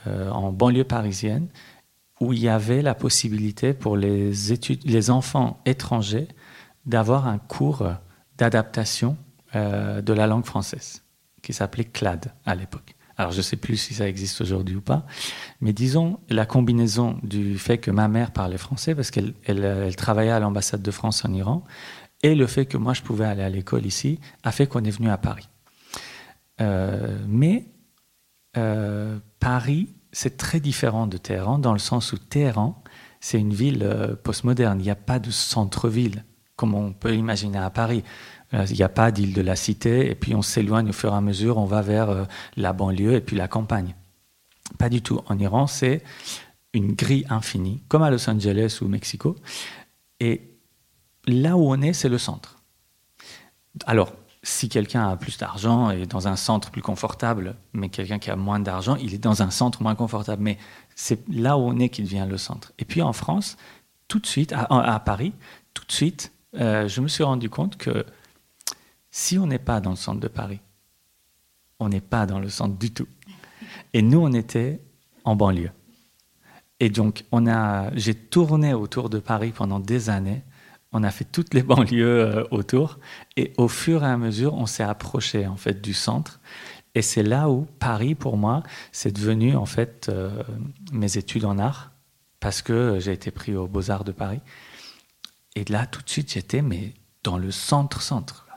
euh, 0.08 0.30
en 0.30 0.52
banlieue 0.52 0.84
parisienne 0.84 1.48
où 2.20 2.34
il 2.34 2.40
y 2.40 2.50
avait 2.50 2.82
la 2.82 2.96
possibilité 2.96 3.74
pour 3.74 3.98
les, 3.98 4.32
les 4.84 5.10
enfants 5.10 5.62
étrangers 5.66 6.28
d'avoir 6.86 7.28
un 7.28 7.38
cours 7.38 7.88
d'adaptation 8.38 9.18
euh, 9.56 10.02
de 10.02 10.14
la 10.14 10.28
langue 10.28 10.46
française 10.46 11.04
qui 11.42 11.54
s'appelait 11.54 11.86
CLAD 11.86 12.34
à 12.46 12.56
l'époque. 12.56 12.93
Alors 13.18 13.32
je 13.32 13.38
ne 13.38 13.44
sais 13.44 13.58
plus 13.58 13.78
si 13.78 13.94
ça 13.94 14.08
existe 14.08 14.42
aujourd'hui 14.42 14.76
ou 14.76 14.82
pas, 14.82 15.06
mais 15.62 15.74
disons 15.74 16.20
la 16.30 16.46
combinaison 16.46 17.20
du 17.24 17.58
fait 17.58 17.78
que 17.78 17.92
ma 17.92 18.08
mère 18.08 18.32
parlait 18.32 18.58
français 18.58 18.96
parce 18.96 19.12
qu'elle 19.12 19.34
elle 19.46 19.96
travaillait 19.96 20.32
à 20.32 20.40
l'ambassade 20.40 20.82
de 20.82 20.92
France 20.92 21.24
en 21.26 21.34
Iran, 21.34 21.64
et 22.24 22.36
le 22.36 22.48
fait 22.48 22.66
que 22.66 22.78
moi 22.78 22.94
je 22.94 23.02
pouvais 23.02 23.26
aller 23.26 23.44
à 23.44 23.50
l'école 23.50 23.86
ici 23.86 24.20
a 24.44 24.52
fait 24.52 24.66
qu'on 24.66 24.84
est 24.84 24.92
venu 24.92 25.10
à 25.10 25.18
Paris. 25.18 25.48
Euh, 26.62 27.20
mais 27.28 27.66
euh, 28.58 29.20
Paris, 29.40 29.90
c'est 30.12 30.38
très 30.38 30.60
différent 30.60 31.08
de 31.08 31.18
Téhéran 31.18 31.60
dans 31.60 31.74
le 31.74 31.80
sens 31.80 32.14
où 32.14 32.18
Téhéran, 32.18 32.82
c'est 33.20 33.40
une 33.40 33.54
ville 33.54 33.84
euh, 33.84 34.16
postmoderne. 34.16 34.80
Il 34.80 34.84
n'y 34.84 34.90
a 34.90 34.96
pas 34.96 35.20
de 35.20 35.32
centre-ville 35.32 36.24
comme 36.56 36.76
on 36.76 36.94
peut 36.94 37.16
imaginer 37.16 37.58
à 37.58 37.70
Paris. 37.70 38.04
Il 38.54 38.76
n'y 38.76 38.84
a 38.84 38.90
pas 38.90 39.12
d'île 39.12 39.34
de 39.34 39.42
la 39.42 39.56
cité 39.56 40.12
et 40.12 40.16
puis 40.16 40.36
on 40.36 40.44
s'éloigne 40.44 40.90
au 40.90 40.94
fur 40.94 41.12
et 41.12 41.16
à 41.16 41.22
mesure, 41.22 41.58
on 41.58 41.66
va 41.66 41.82
vers 41.82 42.28
la 42.56 42.72
banlieue 42.72 43.16
et 43.16 43.22
puis 43.22 43.36
la 43.36 43.48
campagne. 43.48 43.96
Pas 44.78 44.90
du 44.90 45.02
tout. 45.02 45.22
En 45.28 45.40
Iran, 45.40 45.66
c'est 45.66 46.04
une 46.74 46.94
grille 46.94 47.26
infinie, 47.30 47.82
comme 47.88 48.04
à 48.04 48.10
Los 48.10 48.30
Angeles 48.30 48.80
ou 48.82 48.88
Mexico. 48.88 49.36
Et 50.20 50.42
là 51.28 51.58
où 51.58 51.72
on 51.72 51.82
est, 51.82 51.94
c'est 51.94 52.10
le 52.10 52.18
centre. 52.18 52.58
Alors, 53.86 54.14
si 54.44 54.68
quelqu'un 54.68 55.08
a 55.08 55.16
plus 55.16 55.38
d'argent 55.38 55.90
et 55.90 56.06
dans 56.06 56.28
un 56.28 56.36
centre 56.36 56.70
plus 56.70 56.82
confortable, 56.82 57.56
mais 57.72 57.90
quelqu'un 57.90 58.20
qui 58.20 58.30
a 58.30 58.36
moins 58.36 58.60
d'argent, 58.60 58.98
il 58.98 59.14
est 59.14 59.20
dans 59.20 59.42
un 59.42 59.50
centre 59.50 59.82
moins 59.82 59.96
confortable. 59.96 60.44
Mais 60.44 60.58
c'est 60.96 61.28
là 61.30 61.58
où 61.58 61.62
on 61.62 61.80
est 61.80 61.90
qui 61.90 62.04
devient 62.04 62.28
le 62.30 62.38
centre. 62.38 62.74
Et 62.78 62.86
puis 62.86 63.02
en 63.02 63.14
France, 63.14 63.58
tout 64.08 64.20
de 64.20 64.28
suite, 64.28 64.54
à, 64.54 65.00
Paris, 65.00 65.34
tout 65.74 65.86
de 65.86 65.92
suite, 65.92 66.34
euh, 66.56 66.88
je 66.88 67.02
me 67.02 67.08
suis 67.08 67.24
rendu 67.24 67.50
compte 67.50 67.78
que 67.78 68.06
Si 69.12 69.38
on 69.38 69.48
n'est 69.48 69.60
pas 69.60 69.80
dans 69.80 69.92
le 69.92 69.96
centre 69.96 70.20
de 70.20 70.28
Paris, 70.28 70.60
on 71.80 71.90
n'est 71.90 72.02
pas 72.02 72.26
dans 72.26 72.40
le 72.40 72.50
centre 72.50 72.78
du 72.78 72.92
tout. 72.92 73.08
Et 73.94 74.02
nous, 74.02 74.20
on 74.20 74.34
était 74.34 74.82
en 75.24 75.36
banlieue. 75.36 75.72
Et 76.80 76.90
donc, 76.90 77.24
on 77.32 77.48
a, 77.48 77.96
j'ai 77.96 78.16
tourné 78.16 78.74
autour 78.74 79.10
de 79.10 79.20
Paris 79.20 79.54
pendant 79.56 79.80
des 79.80 80.10
années. 80.10 80.44
On 80.92 81.04
a 81.04 81.12
fait 81.12 81.26
toutes 81.26 81.54
les 81.54 81.64
banlieues 81.72 82.22
euh, 82.22 82.44
autour. 82.52 83.00
Et 83.38 83.54
au 83.58 83.68
fur 83.68 84.04
et 84.04 84.08
à 84.08 84.18
mesure, 84.18 84.54
on 84.54 84.66
s'est 84.66 84.84
approché 84.84 85.48
en 85.48 85.58
fait 85.58 85.82
du 85.82 85.94
centre. 85.94 86.40
Et 86.96 87.02
c'est 87.02 87.24
là 87.24 87.50
où 87.50 87.68
Paris, 87.80 88.16
pour 88.16 88.38
moi, 88.38 88.64
c'est 88.92 89.12
devenu 89.12 89.56
en 89.56 89.66
fait 89.66 90.10
euh, 90.10 90.44
mes 90.92 91.18
études 91.18 91.46
en 91.46 91.58
art, 91.58 91.92
parce 92.40 92.62
que 92.62 93.00
j'ai 93.00 93.14
été 93.14 93.32
pris 93.32 93.56
aux 93.56 93.68
Beaux-Arts 93.68 94.04
de 94.04 94.12
Paris. 94.12 94.42
Et 95.56 95.66
là, 95.66 95.86
tout 95.86 96.02
de 96.02 96.10
suite, 96.10 96.34
j'étais 96.34 96.62
mais 96.62 96.94
dans 97.24 97.38
le 97.38 97.52
centre-centre. 97.52 98.48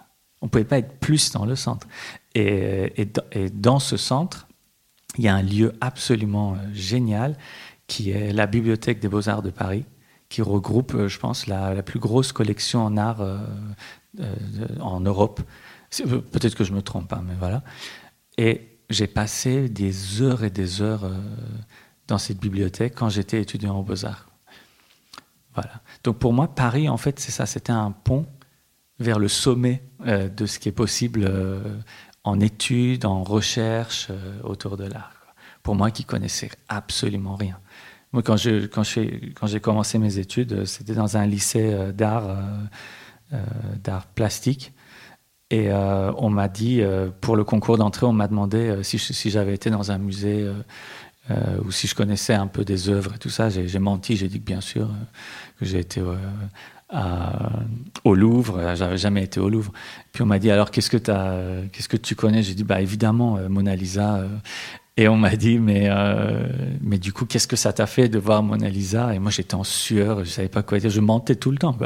On 0.42 0.46
ne 0.46 0.50
pouvait 0.50 0.64
pas 0.64 0.78
être 0.78 0.98
plus 0.98 1.32
dans 1.32 1.44
le 1.44 1.56
centre. 1.56 1.86
Et, 2.34 3.08
dans 3.52 3.78
ce 3.78 3.96
centre, 3.96 4.46
il 5.18 5.24
y 5.24 5.28
a 5.28 5.34
un 5.34 5.42
lieu 5.42 5.72
absolument 5.80 6.54
euh, 6.54 6.56
génial 6.74 7.38
qui 7.86 8.10
est 8.10 8.32
la 8.32 8.46
Bibliothèque 8.46 9.00
des 9.00 9.08
Beaux-Arts 9.08 9.42
de 9.42 9.50
Paris, 9.50 9.84
qui 10.28 10.42
regroupe, 10.42 10.94
euh, 10.94 11.08
je 11.08 11.18
pense, 11.18 11.46
la, 11.46 11.82
plus 11.82 11.98
grosse 11.98 12.32
collection 12.32 12.84
en 12.84 12.96
art 12.96 13.22
en 14.80 15.00
Europe. 15.00 15.40
Peut-être 15.90 16.54
que 16.54 16.64
je 16.64 16.72
me 16.72 16.82
trompe, 16.82 17.12
hein, 17.12 17.22
mais 17.26 17.34
voilà. 17.38 17.62
Et 18.36 18.76
j'ai 18.90 19.06
passé 19.06 19.68
des 19.68 20.22
heures 20.22 20.44
et 20.44 20.50
des 20.50 20.82
heures 20.82 21.04
euh, 21.04 21.18
dans 22.06 22.18
cette 22.18 22.38
bibliothèque 22.38 22.94
quand 22.94 23.08
j'étais 23.08 23.40
étudiant 23.40 23.78
aux 23.78 23.82
Beaux-Arts. 23.82 24.26
Voilà. 25.54 25.80
Donc 26.06 26.18
pour 26.18 26.32
moi, 26.32 26.46
Paris, 26.46 26.88
en 26.88 26.96
fait, 26.96 27.18
c'est 27.18 27.32
ça, 27.32 27.46
c'était 27.46 27.72
un 27.72 27.90
pont 27.90 28.26
vers 29.00 29.18
le 29.18 29.26
sommet 29.26 29.82
euh, 30.06 30.28
de 30.28 30.46
ce 30.46 30.60
qui 30.60 30.68
est 30.68 30.72
possible 30.72 31.26
euh, 31.28 31.60
en 32.22 32.38
études, 32.38 33.04
en 33.04 33.24
recherche 33.24 34.08
autour 34.44 34.76
de 34.76 34.84
l'art. 34.84 35.34
Pour 35.64 35.74
moi 35.74 35.90
qui 35.90 36.04
connaissais 36.04 36.48
absolument 36.68 37.34
rien. 37.34 37.58
Moi, 38.12 38.22
quand 38.22 38.36
j'ai 38.36 38.68
quand 38.68 38.84
quand 39.34 39.60
commencé 39.60 39.98
mes 39.98 40.18
études, 40.18 40.64
c'était 40.64 40.94
dans 40.94 41.16
un 41.16 41.26
lycée 41.26 41.76
d'art 41.92 42.38
d'art 43.82 44.06
plastique. 44.06 44.72
Et 45.50 45.70
euh, 45.70 46.12
on 46.16 46.28
m'a 46.28 46.48
dit, 46.48 46.82
euh, 46.82 47.08
pour 47.20 47.36
le 47.36 47.44
concours 47.44 47.78
d'entrée, 47.78 48.04
on 48.04 48.12
m'a 48.12 48.26
demandé 48.26 48.58
euh, 48.58 48.82
si 48.82 49.30
j'avais 49.30 49.54
été 49.54 49.70
dans 49.70 49.92
un 49.92 49.98
musée 49.98 50.48
ou 51.64 51.70
si 51.70 51.86
je 51.86 51.94
connaissais 51.94 52.34
un 52.34 52.46
peu 52.46 52.64
des 52.64 52.88
œuvres 52.88 53.14
et 53.14 53.18
tout 53.18 53.30
ça. 53.30 53.48
J'ai 53.50 53.78
menti, 53.78 54.16
j'ai 54.16 54.28
dit 54.28 54.40
que 54.40 54.46
bien 54.46 54.60
sûr, 54.60 54.88
que 55.58 55.64
j'ai 55.64 55.80
été 55.80 56.02
au 58.04 58.14
Louvre. 58.14 58.74
J'avais 58.74 58.98
jamais 58.98 59.24
été 59.24 59.40
au 59.40 59.48
Louvre. 59.48 59.72
Puis 60.12 60.22
on 60.22 60.26
m'a 60.26 60.38
dit, 60.38 60.50
alors 60.50 60.70
qu'est-ce 60.70 60.90
que, 60.90 61.96
tu 61.96 62.14
connais? 62.14 62.42
J'ai 62.42 62.54
dit, 62.54 62.64
bah 62.64 62.80
évidemment, 62.80 63.38
Mona 63.48 63.74
Lisa. 63.74 64.24
Et 64.98 65.08
on 65.08 65.16
m'a 65.16 65.36
dit, 65.36 65.58
mais, 65.58 65.90
mais 66.80 66.98
du 66.98 67.12
coup, 67.12 67.26
qu'est-ce 67.26 67.48
que 67.48 67.56
ça 67.56 67.72
t'a 67.72 67.86
fait 67.86 68.08
de 68.08 68.18
voir 68.18 68.42
Mona 68.42 68.68
Lisa? 68.68 69.14
Et 69.14 69.18
moi, 69.18 69.30
j'étais 69.30 69.54
en 69.54 69.64
sueur, 69.64 70.24
je 70.24 70.30
savais 70.30 70.48
pas 70.48 70.62
quoi 70.62 70.78
dire, 70.78 70.90
je 70.90 71.00
mentais 71.00 71.34
tout 71.34 71.50
le 71.50 71.58
temps. 71.58 71.76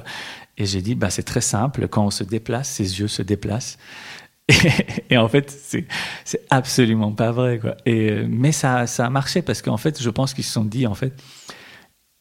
Et 0.58 0.66
j'ai 0.66 0.82
dit, 0.82 0.94
bah, 0.94 1.10
c'est 1.10 1.22
très 1.22 1.40
simple, 1.40 1.88
quand 1.88 2.04
on 2.04 2.10
se 2.10 2.22
déplace, 2.22 2.68
ses 2.68 3.00
yeux 3.00 3.08
se 3.08 3.22
déplacent. 3.22 3.78
Et, 5.10 5.16
en 5.16 5.28
fait, 5.28 5.50
c'est, 5.50 5.86
absolument 6.50 7.12
pas 7.12 7.32
vrai. 7.32 7.58
Quoi. 7.58 7.76
Et, 7.86 8.22
mais 8.28 8.52
ça, 8.52 8.86
ça 8.86 9.06
a 9.06 9.10
marché 9.10 9.42
parce 9.42 9.62
qu'en 9.62 9.76
fait, 9.76 10.02
je 10.02 10.10
pense 10.10 10.34
qu'ils 10.34 10.44
se 10.44 10.52
sont 10.52 10.64
dit, 10.64 10.86
en 10.86 10.94
fait, 10.94 11.12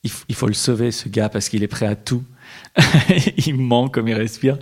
il, 0.03 0.36
faut 0.36 0.48
le 0.48 0.53
sauver, 0.53 0.91
ce 0.91 1.09
gars, 1.09 1.29
parce 1.29 1.50
qu'il 1.50 1.63
est 1.63 1.67
prêt 1.67 1.86
à 1.86 1.95
tout. 1.95 2.24
il 3.45 3.55
ment 3.55 3.89
comme 3.89 4.07
il 4.07 4.13
respire. 4.13 4.57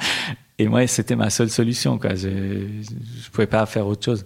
Et 0.57 0.67
moi, 0.67 0.87
c'était 0.87 1.15
ma 1.15 1.29
seule 1.29 1.49
solution. 1.49 1.99
Quoi. 1.99 2.15
Je 2.15 2.29
ne 2.29 3.29
pouvais 3.31 3.47
pas 3.47 3.65
faire 3.65 3.85
autre 3.85 4.03
chose. 4.03 4.25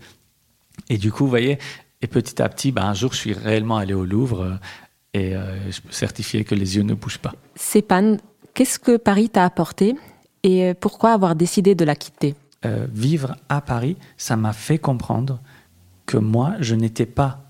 Et 0.89 0.98
du 0.98 1.12
coup, 1.12 1.25
vous 1.25 1.29
voyez, 1.29 1.60
et 2.01 2.07
petit 2.07 2.41
à 2.41 2.48
petit, 2.48 2.71
bah, 2.71 2.86
un 2.86 2.93
jour, 2.93 3.13
je 3.13 3.17
suis 3.17 3.33
réellement 3.33 3.77
allé 3.77 3.93
au 3.93 4.05
Louvre 4.05 4.60
et 5.13 5.36
euh, 5.36 5.69
je 5.69 5.81
peux 5.81 5.91
certifier 5.91 6.45
que 6.45 6.55
les 6.55 6.77
yeux 6.77 6.83
ne 6.83 6.93
bougent 6.93 7.19
pas. 7.19 7.33
Pas 7.88 8.01
Qu'est-ce 8.53 8.79
que 8.79 8.98
Paris 8.98 9.29
t'a 9.29 9.45
apporté 9.45 9.95
et 10.43 10.74
pourquoi 10.74 11.13
avoir 11.13 11.36
décidé 11.36 11.75
de 11.75 11.86
la 11.86 11.95
quitter? 11.95 12.36
Euh, 12.65 12.87
Vivre 12.93 13.35
à 13.49 13.61
Paris, 13.61 13.97
ça 14.17 14.35
m'a 14.35 14.53
fait 14.53 14.77
comprendre 14.77 15.41
que 16.05 16.17
moi, 16.17 16.55
je 16.59 16.75
n'étais 16.75 17.05
pas 17.05 17.43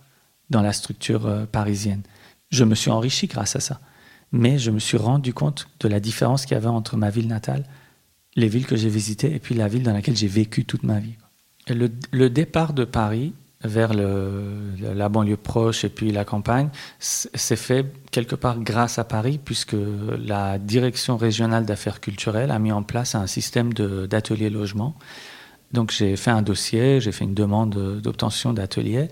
dans 0.49 0.61
la 0.61 0.73
structure 0.73 1.25
euh, 1.25 1.45
parisienne. 1.45 2.01
Je 2.49 2.63
me 2.63 2.75
suis 2.75 2.91
enrichi 2.91 3.27
grâce 3.27 3.55
à 3.55 3.59
ça. 3.59 3.79
Mais 4.31 4.57
je 4.57 4.71
me 4.71 4.79
suis 4.79 4.97
rendu 4.97 5.33
compte 5.33 5.67
de 5.81 5.87
la 5.87 5.99
différence 5.99 6.45
qu'il 6.45 6.55
y 6.55 6.57
avait 6.57 6.67
entre 6.67 6.95
ma 6.95 7.09
ville 7.09 7.27
natale, 7.27 7.65
les 8.35 8.47
villes 8.47 8.65
que 8.65 8.77
j'ai 8.77 8.89
visitées, 8.89 9.33
et 9.35 9.39
puis 9.39 9.55
la 9.55 9.67
ville 9.67 9.83
dans 9.83 9.91
laquelle 9.91 10.15
j'ai 10.15 10.27
vécu 10.27 10.63
toute 10.63 10.83
ma 10.83 10.99
vie. 10.99 11.15
le 11.67 12.29
départ 12.29 12.73
de 12.73 12.85
Paris, 12.85 13.33
vers 13.63 13.93
la 13.93 15.09
banlieue 15.09 15.37
proche 15.37 15.83
et 15.83 15.89
puis 15.89 16.11
la 16.11 16.25
campagne, 16.25 16.69
c'est 16.99 17.55
fait 17.55 17.93
quelque 18.11 18.35
part 18.35 18.59
grâce 18.59 18.99
à 18.99 19.03
Paris, 19.03 19.39
puisque 19.43 19.75
la 20.17 20.57
direction 20.57 21.17
régionale 21.17 21.65
d'affaires 21.65 21.99
culturelles 21.99 22.51
a 22.51 22.59
mis 22.59 22.71
en 22.71 22.83
place 22.83 23.15
un 23.15 23.27
système 23.27 23.73
d'ateliers 23.73 24.49
logement. 24.49 24.95
Donc 25.71 25.91
j'ai 25.91 26.15
fait 26.15 26.31
un 26.31 26.41
dossier, 26.41 26.99
j'ai 26.99 27.11
fait 27.11 27.23
une 27.23 27.33
demande 27.33 28.01
d'obtention 28.01 28.53
d'ateliers, 28.53 29.09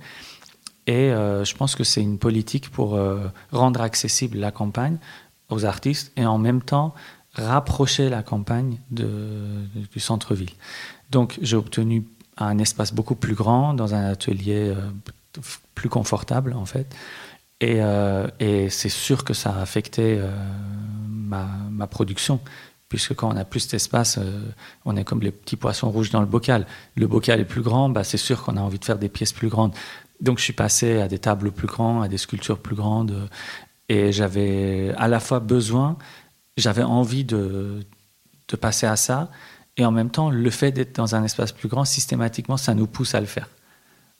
et 0.87 1.11
euh, 1.11 1.45
je 1.45 1.55
pense 1.55 1.75
que 1.75 1.83
c'est 1.83 2.01
une 2.01 2.17
politique 2.17 2.69
pour 2.69 2.95
euh, 2.95 3.27
rendre 3.51 3.81
accessible 3.81 4.39
la 4.39 4.51
campagne 4.51 4.97
aux 5.49 5.63
artistes 5.65 6.11
et 6.17 6.25
en 6.25 6.37
même 6.37 6.61
temps 6.61 6.93
rapprocher 7.33 8.09
la 8.09 8.23
campagne 8.23 8.77
du 8.89 9.99
centre-ville. 9.99 10.51
Donc 11.11 11.37
j'ai 11.41 11.55
obtenu 11.55 12.05
un 12.39 12.57
espace 12.59 12.93
beaucoup 12.93 13.15
plus 13.15 13.35
grand, 13.35 13.73
dans 13.73 13.93
un 13.93 14.05
atelier 14.05 14.73
euh, 14.75 15.41
plus 15.75 15.89
confortable 15.89 16.53
en 16.53 16.65
fait. 16.65 16.95
Et, 17.61 17.77
euh, 17.81 18.27
et 18.39 18.69
c'est 18.69 18.89
sûr 18.89 19.23
que 19.23 19.33
ça 19.33 19.51
a 19.51 19.61
affecté 19.61 20.17
euh, 20.17 20.31
ma, 21.09 21.87
production, 21.87 22.39
puisque 22.87 23.13
quand 23.15 23.33
on 23.33 23.37
a 23.37 23.43
plus 23.43 23.67
d'espace, 23.67 24.17
on 24.85 24.95
est 24.95 25.03
comme 25.03 25.21
les 25.21 25.31
petits 25.31 25.57
poissons 25.57 25.89
rouges 25.89 26.09
dans 26.09 26.21
le 26.21 26.25
bocal. 26.25 26.65
Le 26.95 27.07
bocal 27.07 27.39
est 27.39 27.45
plus 27.45 27.61
grand, 27.61 27.89
bah, 27.89 28.03
c'est 28.03 28.17
sûr 28.17 28.43
qu'on 28.43 28.55
a 28.55 28.61
envie 28.61 28.79
de 28.79 28.85
faire 28.85 28.97
des 28.97 29.09
pièces 29.09 29.33
plus 29.33 29.49
grandes. 29.49 29.73
Donc 30.21 30.37
je 30.37 30.43
suis 30.43 30.53
passé 30.53 31.01
à 31.01 31.07
des 31.07 31.19
tableaux 31.19 31.51
plus 31.51 31.67
grands, 31.67 32.01
à 32.01 32.07
des 32.07 32.17
sculptures 32.17 32.59
plus 32.59 32.75
grandes, 32.75 33.29
et 33.89 34.11
j'avais 34.11 34.93
à 34.97 35.07
la 35.07 35.19
fois 35.19 35.39
besoin, 35.39 35.97
j'avais 36.55 36.83
envie 36.83 37.25
de, 37.25 37.81
de 38.47 38.55
passer 38.55 38.85
à 38.85 38.95
ça, 38.95 39.29
et 39.77 39.85
en 39.85 39.91
même 39.91 40.09
temps, 40.09 40.29
le 40.29 40.49
fait 40.49 40.71
d'être 40.71 40.95
dans 40.95 41.15
un 41.15 41.23
espace 41.23 41.51
plus 41.51 41.69
grand, 41.69 41.85
systématiquement, 41.85 42.57
ça 42.57 42.73
nous 42.73 42.87
pousse 42.87 43.15
à 43.15 43.21
le 43.21 43.25
faire. 43.25 43.49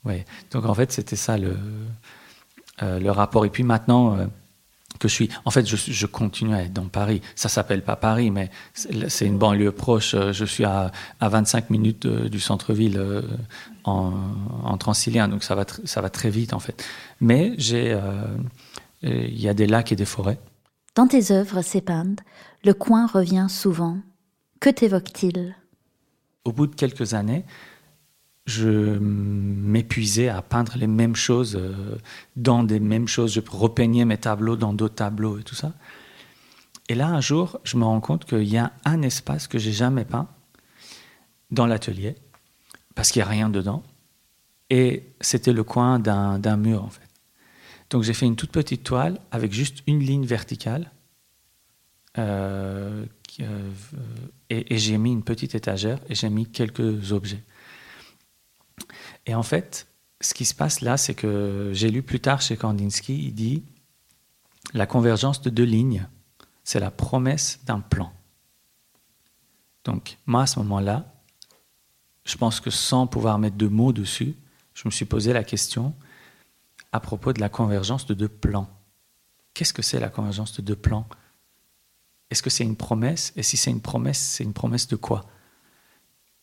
Ouais. 0.04 0.24
Donc 0.50 0.64
en 0.64 0.74
fait, 0.74 0.92
c'était 0.92 1.16
ça 1.16 1.36
le, 1.36 1.56
euh, 2.82 2.98
le 2.98 3.10
rapport. 3.10 3.44
Et 3.44 3.50
puis 3.50 3.62
maintenant 3.62 4.16
euh, 4.16 4.26
que 4.98 5.08
je 5.08 5.14
suis... 5.14 5.28
En 5.44 5.50
fait, 5.50 5.66
je, 5.66 6.06
continue 6.06 6.54
à 6.54 6.62
être 6.62 6.72
dans 6.72 6.88
Paris. 6.88 7.20
Ça 7.34 7.48
s'appelle 7.48 7.82
pas 7.82 7.96
Paris, 7.96 8.30
mais 8.30 8.50
c'est 8.74 9.26
une 9.26 9.38
banlieue 9.38 9.72
proche. 9.72 10.14
Euh, 10.14 10.32
je 10.32 10.44
suis 10.44 10.64
à, 10.64 10.90
à 11.20 11.28
25 11.28 11.70
minutes 11.70 12.06
du 12.06 12.40
centre-ville 12.40 13.22
en, 13.84 14.12
en, 14.64 14.78
transilien, 14.78 15.28
donc 15.28 15.44
ça 15.44 15.54
va, 15.54 15.64
ça 15.84 16.00
va 16.00 16.10
très 16.10 16.30
vite 16.30 16.54
en 16.54 16.60
fait. 16.60 16.84
Mais 17.20 17.52
j'ai... 17.58 17.98
Il 19.02 19.40
y 19.40 19.48
a 19.48 19.54
des 19.54 19.66
lacs 19.66 19.92
et 19.92 19.96
des 19.96 20.04
forêts. 20.04 20.38
Dans 20.94 21.06
tes 21.06 21.32
œuvres, 21.32 21.62
Sépande, 21.62 22.20
le 22.64 22.74
coin 22.74 23.06
revient 23.06 23.46
souvent 23.48 23.96
que 24.60 24.70
t'évoque-t-il? 24.70 25.56
Au 26.44 26.52
bout 26.52 26.66
de 26.66 26.74
quelques 26.74 27.14
années, 27.14 27.44
je 28.46 28.98
m'épuisais 28.98 30.28
à 30.28 30.42
peindre 30.42 30.74
les 30.76 30.86
mêmes 30.86 31.16
choses 31.16 31.56
euh, 31.56 31.96
dans 32.36 32.62
des 32.62 32.80
mêmes 32.80 33.08
choses. 33.08 33.32
Je 33.32 33.40
repeignais 33.48 34.04
mes 34.04 34.18
tableaux 34.18 34.56
dans 34.56 34.72
d'autres 34.72 34.94
tableaux 34.94 35.38
et 35.38 35.42
tout 35.42 35.54
ça. 35.54 35.72
Et 36.88 36.94
là, 36.94 37.08
un 37.08 37.20
jour, 37.20 37.60
je 37.64 37.76
me 37.76 37.84
rends 37.84 38.00
compte 38.00 38.24
qu'il 38.24 38.48
y 38.48 38.58
a 38.58 38.72
un 38.84 39.02
espace 39.02 39.46
que 39.46 39.58
j'ai 39.58 39.72
jamais 39.72 40.04
peint 40.04 40.28
dans 41.50 41.66
l'atelier, 41.66 42.16
parce 42.94 43.10
qu'il 43.10 43.20
n'y 43.20 43.26
a 43.26 43.30
rien 43.30 43.48
dedans. 43.48 43.82
Et 44.70 45.04
c'était 45.20 45.52
le 45.52 45.64
coin 45.64 45.98
d'un 45.98 46.56
mur, 46.56 46.84
en 46.84 46.90
fait. 46.90 47.08
Donc 47.90 48.04
j'ai 48.04 48.12
fait 48.12 48.26
une 48.26 48.36
toute 48.36 48.52
petite 48.52 48.84
toile 48.84 49.18
avec 49.32 49.52
juste 49.52 49.82
une 49.86 49.98
ligne 49.98 50.24
verticale. 50.24 50.90
Euh, 52.18 53.04
euh, 53.40 53.70
et, 54.50 54.78
j'ai 54.78 54.98
mis 54.98 55.12
une 55.12 55.22
petite 55.22 55.54
étagère 55.54 56.00
et 56.08 56.14
j'ai 56.14 56.28
mis 56.28 56.46
quelques 56.46 57.12
objets. 57.12 57.42
Et 59.26 59.34
en 59.34 59.42
fait, 59.42 59.86
ce 60.20 60.34
qui 60.34 60.44
se 60.44 60.54
passe 60.54 60.80
là, 60.80 60.96
c'est 60.96 61.14
que 61.14 61.70
j'ai 61.72 61.90
lu 61.90 62.02
plus 62.02 62.20
tard 62.20 62.42
chez 62.42 62.56
Kandinsky, 62.56 63.26
il 63.26 63.32
dit 63.32 63.62
la 64.74 64.86
convergence 64.86 65.40
de 65.40 65.50
deux 65.50 65.64
lignes, 65.64 66.06
c'est 66.64 66.80
la 66.80 66.90
promesse 66.90 67.60
d'un 67.64 67.80
plan. 67.80 68.12
Donc, 69.84 70.18
moi, 70.26 70.42
à 70.42 70.46
ce 70.46 70.58
moment-là, 70.58 71.06
je 72.24 72.36
pense 72.36 72.60
que 72.60 72.70
sans 72.70 73.06
pouvoir 73.06 73.38
mettre 73.38 73.56
de 73.56 73.66
mots 73.66 73.92
dessus, 73.92 74.36
je 74.74 74.82
me 74.84 74.90
suis 74.90 75.06
posé 75.06 75.32
la 75.32 75.44
question 75.44 75.94
à 76.92 77.00
propos 77.00 77.32
de 77.32 77.40
la 77.40 77.48
convergence 77.48 78.06
de 78.06 78.14
deux 78.14 78.28
plans. 78.28 78.68
Qu'est-ce 79.54 79.72
que 79.72 79.82
c'est 79.82 80.00
la 80.00 80.08
convergence 80.08 80.56
de 80.56 80.62
deux 80.62 80.76
plans? 80.76 81.06
Est-ce 82.30 82.42
que 82.42 82.50
c'est 82.50 82.64
une 82.64 82.76
promesse? 82.76 83.32
Et 83.36 83.42
si 83.42 83.56
c'est 83.56 83.70
une 83.70 83.80
promesse, 83.80 84.18
c'est 84.18 84.44
une 84.44 84.52
promesse 84.52 84.86
de 84.88 84.96
quoi? 84.96 85.26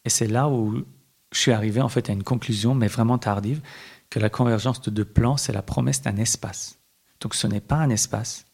Et 0.06 0.10
c'est 0.10 0.28
là 0.28 0.50
où 0.50 0.86
je 1.32 1.40
suis 1.40 1.52
arrivé 1.52 1.82
en 1.82 1.90
fait 1.90 2.10
à 2.10 2.14
une 2.14 2.24
conclusion, 2.24 2.76
mais 2.76 2.88
vraiment 2.88 3.18
tardive, 3.18 3.62
que 4.10 4.20
la 4.20 4.30
convergence 4.30 4.82
de 4.82 4.90
deux 4.90 5.06
plans, 5.06 5.38
c'est 5.38 5.54
la 5.54 5.62
promesse 5.62 6.02
d'un 6.02 6.18
espace. 6.18 6.80
Donc 7.20 7.36
ce 7.36 7.48
n'est 7.48 7.62
pas 7.62 7.78
un 7.78 7.90
espace, 7.90 8.46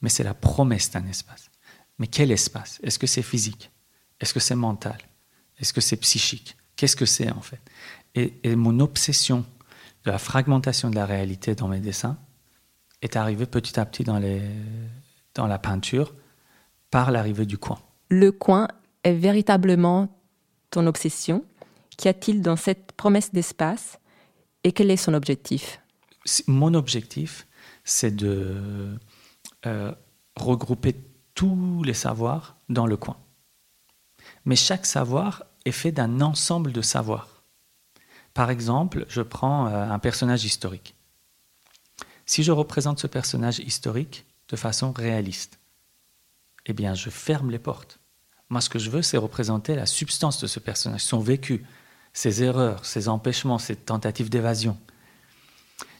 mais 0.00 0.08
c'est 0.08 0.24
la 0.24 0.34
promesse 0.34 0.90
d'un 0.90 1.06
espace. 1.06 1.50
Mais 1.98 2.06
quel 2.06 2.30
espace? 2.30 2.78
Est-ce 2.82 2.98
que 2.98 3.06
c'est 3.06 3.22
physique? 3.22 3.70
Est-ce 4.20 4.34
que 4.34 4.40
c'est 4.40 4.54
mental? 4.54 4.98
Est-ce 5.58 5.72
que 5.72 5.80
c'est 5.80 5.96
psychique? 5.96 6.56
Qu'est-ce 6.76 6.96
que 6.96 7.06
c'est 7.06 7.30
en 7.30 7.40
fait? 7.40 7.60
Et, 8.14 8.56
mon 8.56 8.80
obsession 8.80 9.44
de 10.04 10.10
la 10.10 10.18
fragmentation 10.18 10.90
de 10.90 10.94
la 10.94 11.06
réalité 11.06 11.54
dans 11.54 11.68
mes 11.68 11.80
dessins 11.80 12.18
est 13.02 13.16
arrivée 13.16 13.46
petit 13.46 13.78
à 13.78 13.84
petit 13.84 14.04
dans, 14.04 14.18
les, 14.18 14.42
dans 15.36 15.46
la 15.46 15.58
peinture 15.58 16.14
par 16.90 17.10
l'arrivée 17.10 17.46
du 17.46 17.58
coin. 17.58 17.78
Le 18.08 18.32
coin 18.32 18.68
est 19.04 19.14
véritablement 19.14 20.08
ton 20.70 20.86
obsession 20.86 21.44
Qu'y 21.96 22.08
a-t-il 22.08 22.42
dans 22.42 22.56
cette 22.56 22.92
promesse 22.92 23.32
d'espace 23.32 23.98
et 24.64 24.72
quel 24.72 24.90
est 24.90 24.96
son 24.96 25.14
objectif? 25.14 25.80
Mon 26.46 26.74
objectif, 26.74 27.46
c'est 27.84 28.14
de 28.14 28.98
euh, 29.64 29.94
regrouper 30.36 30.96
tous 31.34 31.82
les 31.84 31.94
savoirs 31.94 32.56
dans 32.68 32.86
le 32.86 32.96
coin. 32.96 33.16
Mais 34.44 34.56
chaque 34.56 34.86
savoir 34.86 35.44
est 35.64 35.72
fait 35.72 35.92
d'un 35.92 36.20
ensemble 36.20 36.72
de 36.72 36.82
savoirs. 36.82 37.42
Par 38.34 38.50
exemple, 38.50 39.06
je 39.08 39.22
prends 39.22 39.68
euh, 39.68 39.88
un 39.88 39.98
personnage 39.98 40.44
historique. 40.44 40.94
Si 42.26 42.42
je 42.42 42.52
représente 42.52 42.98
ce 42.98 43.06
personnage 43.06 43.60
historique 43.60 44.25
de 44.48 44.56
façon 44.56 44.92
réaliste, 44.92 45.58
eh 46.66 46.72
bien, 46.72 46.94
je 46.94 47.10
ferme 47.10 47.50
les 47.50 47.58
portes. 47.58 47.98
Moi, 48.48 48.60
ce 48.60 48.68
que 48.68 48.78
je 48.78 48.90
veux, 48.90 49.02
c'est 49.02 49.16
représenter 49.16 49.74
la 49.74 49.86
substance 49.86 50.40
de 50.40 50.46
ce 50.46 50.60
personnage, 50.60 51.02
son 51.02 51.20
vécu, 51.20 51.64
ses 52.12 52.42
erreurs, 52.42 52.84
ses 52.84 53.08
empêchements, 53.08 53.58
ses 53.58 53.76
tentatives 53.76 54.30
d'évasion. 54.30 54.78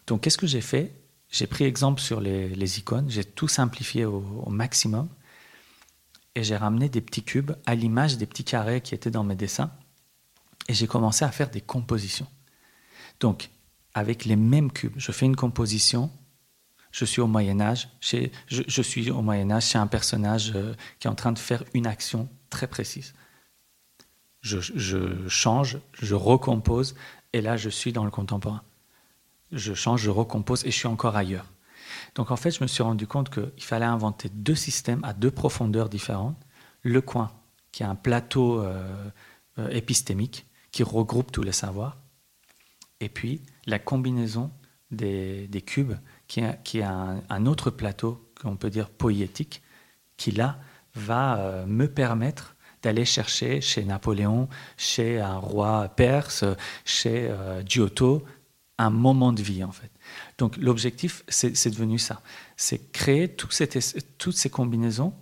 Donc, 0.07 0.21
qu'est-ce 0.21 0.37
que 0.37 0.47
j'ai 0.47 0.61
fait? 0.61 0.93
J'ai 1.29 1.47
pris 1.47 1.65
exemple 1.65 2.01
sur 2.01 2.21
les, 2.21 2.79
icônes, 2.79 3.09
j'ai 3.09 3.25
tout 3.25 3.49
simplifié 3.49 4.05
au, 4.05 4.49
maximum, 4.49 5.09
et 6.35 6.43
j'ai 6.43 6.55
ramené 6.55 6.87
des 6.87 7.01
petits 7.01 7.23
cubes 7.23 7.51
à 7.65 7.75
l'image 7.75 8.17
des 8.17 8.25
petits 8.25 8.45
carrés 8.45 8.81
qui 8.81 8.95
étaient 8.95 9.11
dans 9.11 9.25
mes 9.25 9.35
dessins, 9.35 9.71
et 10.69 10.73
j'ai 10.73 10.87
commencé 10.87 11.25
à 11.25 11.31
faire 11.31 11.49
des 11.49 11.61
compositions. 11.61 12.27
Donc, 13.19 13.49
avec 13.93 14.25
les 14.25 14.35
mêmes 14.35 14.71
cubes, 14.71 14.93
je 14.95 15.11
fais 15.11 15.25
une 15.25 15.35
composition 15.35 16.09
je 16.91 17.05
suis 17.05 17.21
au 17.21 17.27
Moyen 17.27 17.59
Âge, 17.59 17.89
je, 18.01 18.81
suis 18.81 19.11
au 19.11 19.21
Moyen 19.21 19.51
Âge 19.51 19.67
chez 19.67 19.77
un 19.77 19.87
personnage 19.87 20.53
euh, 20.55 20.73
qui 20.99 21.07
est 21.07 21.09
en 21.09 21.15
train 21.15 21.31
de 21.31 21.39
faire 21.39 21.63
une 21.73 21.87
action 21.87 22.29
très 22.49 22.67
précise. 22.67 23.13
Je, 24.41 25.27
change, 25.27 25.79
je 25.93 26.15
recompose, 26.15 26.95
et 27.33 27.41
là 27.41 27.57
je 27.57 27.69
suis 27.69 27.91
dans 27.91 28.05
le 28.05 28.11
contemporain. 28.11 28.61
Je 29.51 29.73
change, 29.73 30.01
je 30.01 30.09
recompose, 30.09 30.65
et 30.65 30.71
je 30.71 30.77
suis 30.77 30.87
encore 30.87 31.15
ailleurs. 31.15 31.51
Donc 32.15 32.31
en 32.31 32.35
fait, 32.35 32.51
je 32.51 32.61
me 32.61 32.67
suis 32.67 32.83
rendu 32.83 33.07
compte 33.07 33.29
qu'il 33.29 33.63
fallait 33.63 33.85
inventer 33.85 34.29
deux 34.29 34.55
systèmes 34.55 35.03
à 35.03 35.13
deux 35.13 35.31
profondeurs 35.31 35.89
différentes. 35.89 36.37
Le 36.81 37.01
coin, 37.01 37.31
qui 37.71 37.83
est 37.83 37.85
un 37.85 37.95
plateau 37.95 38.61
euh, 38.61 39.09
euh, 39.59 39.69
épistémique 39.69 40.45
qui 40.71 40.83
regroupe 40.83 41.31
tous 41.31 41.43
les 41.43 41.51
savoirs, 41.51 41.97
et 42.99 43.09
puis 43.09 43.41
la 43.65 43.79
combinaison 43.79 44.51
des, 44.91 45.47
des 45.47 45.61
cubes 45.61 45.93
qui 46.27 46.41
est, 46.41 46.83
un, 46.83 47.45
autre 47.45 47.69
plateau 47.69 48.29
qu'on 48.41 48.55
peut 48.55 48.69
dire 48.69 48.89
poétique, 48.89 49.61
qui 50.17 50.31
là 50.31 50.59
va 50.95 51.39
euh, 51.39 51.65
me 51.65 51.87
permettre 51.87 52.55
d'aller 52.83 53.05
chercher 53.05 53.61
chez 53.61 53.83
Napoléon, 53.83 54.49
chez 54.77 55.19
un 55.19 55.37
roi 55.37 55.89
perse, 55.89 56.43
chez 56.85 57.27
euh, 57.29 57.63
Giotto, 57.65 58.23
un 58.77 58.89
moment 58.89 59.33
de 59.33 59.41
vie 59.41 59.63
en 59.63 59.71
fait. 59.71 59.91
Donc 60.37 60.57
l'objectif, 60.57 61.23
c'est 61.27 61.69
devenu 61.69 61.97
ça, 61.97 62.21
c'est 62.55 62.91
créer 62.91 63.35
toutes 63.35 64.35
ces 64.35 64.49
combinaisons 64.49 65.13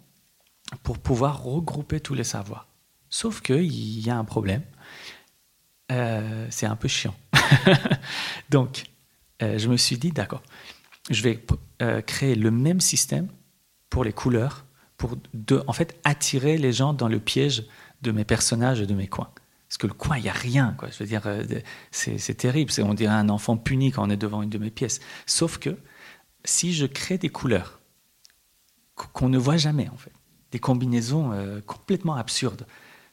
pour 0.83 0.97
pouvoir 0.99 1.43
regrouper 1.43 1.99
tous 1.99 2.13
les 2.13 2.23
savoirs. 2.23 2.67
Sauf 3.09 3.41
qu'il 3.41 3.99
y 4.01 4.09
a 4.09 4.17
un 4.17 4.25
problème, 4.25 4.63
euh, 5.91 6.47
c'est 6.49 6.65
un 6.65 6.75
peu 6.75 6.87
chiant. 6.87 7.15
Donc 8.49 8.85
je 9.41 9.67
me 9.67 9.77
suis 9.77 9.97
dit, 9.97 10.11
d'accord, 10.11 10.41
je 11.09 11.21
vais 11.21 11.43
euh, 11.81 12.01
créer 12.01 12.35
le 12.35 12.51
même 12.51 12.81
système 12.81 13.27
pour 13.89 14.03
les 14.03 14.13
couleurs, 14.13 14.65
pour 14.97 15.17
en 15.67 15.73
fait 15.73 15.99
attirer 16.03 16.57
les 16.57 16.73
gens 16.73 16.93
dans 16.93 17.07
le 17.07 17.19
piège 17.19 17.65
de 18.01 18.11
mes 18.11 18.25
personnages 18.25 18.81
et 18.81 18.87
de 18.87 18.93
mes 18.93 19.07
coins. 19.07 19.29
Parce 19.67 19.77
que 19.77 19.87
le 19.87 19.93
coin, 19.93 20.17
il 20.17 20.23
n'y 20.23 20.29
a 20.29 20.33
rien. 20.33 20.75
Quoi. 20.77 20.89
Je 20.89 20.99
veux 20.99 21.05
dire, 21.05 21.23
euh, 21.25 21.43
c'est 21.91 22.37
terrible. 22.37 22.71
On 22.79 22.93
dirait 22.93 23.13
un 23.13 23.29
enfant 23.29 23.57
puni 23.57 23.91
quand 23.91 24.07
on 24.07 24.09
est 24.09 24.17
devant 24.17 24.41
une 24.41 24.49
de 24.49 24.57
mes 24.57 24.69
pièces. 24.69 24.99
Sauf 25.25 25.57
que 25.57 25.75
si 26.43 26.73
je 26.73 26.85
crée 26.85 27.17
des 27.17 27.29
couleurs 27.29 27.79
qu'on 28.95 29.27
ne 29.27 29.37
voit 29.37 29.57
jamais, 29.57 29.89
en 29.89 29.97
fait, 29.97 30.13
des 30.51 30.59
combinaisons 30.59 31.33
euh, 31.33 31.59
complètement 31.65 32.15
absurdes 32.15 32.65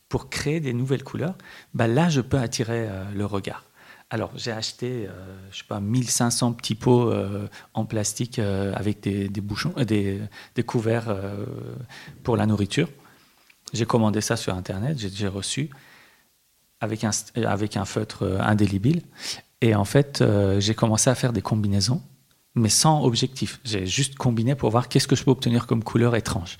pour 0.08 0.28
créer 0.28 0.60
des 0.60 0.72
nouvelles 0.72 1.02
couleurs, 1.02 1.36
bah 1.74 1.88
là, 1.88 2.08
je 2.10 2.20
peux 2.20 2.38
attirer 2.38 2.88
le 3.14 3.24
regard. 3.24 3.64
Alors, 4.12 4.30
j'ai 4.36 4.52
acheté, 4.52 5.06
euh, 5.08 5.12
je 5.50 5.60
sais 5.60 5.64
pas, 5.66 5.80
1500 5.80 6.52
petits 6.52 6.74
pots 6.74 7.10
euh, 7.10 7.48
en 7.72 7.86
plastique 7.86 8.38
euh, 8.38 8.74
avec 8.74 9.00
des, 9.00 9.28
bouchons, 9.40 9.72
des, 9.86 10.20
couverts 10.66 11.16
pour 12.22 12.36
la 12.36 12.44
nourriture. 12.44 12.90
J'ai 13.72 13.86
commandé 13.86 14.20
ça 14.20 14.36
sur 14.36 14.54
Internet, 14.54 14.98
j'ai 14.98 15.28
reçu 15.28 15.70
avec 16.80 17.04
un, 17.04 17.10
un 17.36 17.84
feutre 17.86 18.38
indélébile. 18.40 19.00
Et 19.62 19.74
en 19.74 19.86
fait, 19.86 20.22
j'ai 20.58 20.74
commencé 20.74 21.08
à 21.08 21.14
faire 21.14 21.32
des 21.32 21.40
combinaisons, 21.40 22.02
mais 22.54 22.68
sans 22.68 23.04
objectif. 23.04 23.60
J'ai 23.64 23.86
juste 23.86 24.16
combiné 24.16 24.54
pour 24.54 24.68
voir 24.68 24.90
qu'est-ce 24.90 25.08
que 25.08 25.16
je 25.16 25.24
peux 25.24 25.30
obtenir 25.30 25.66
comme 25.66 25.82
couleur 25.82 26.16
étrange. 26.16 26.58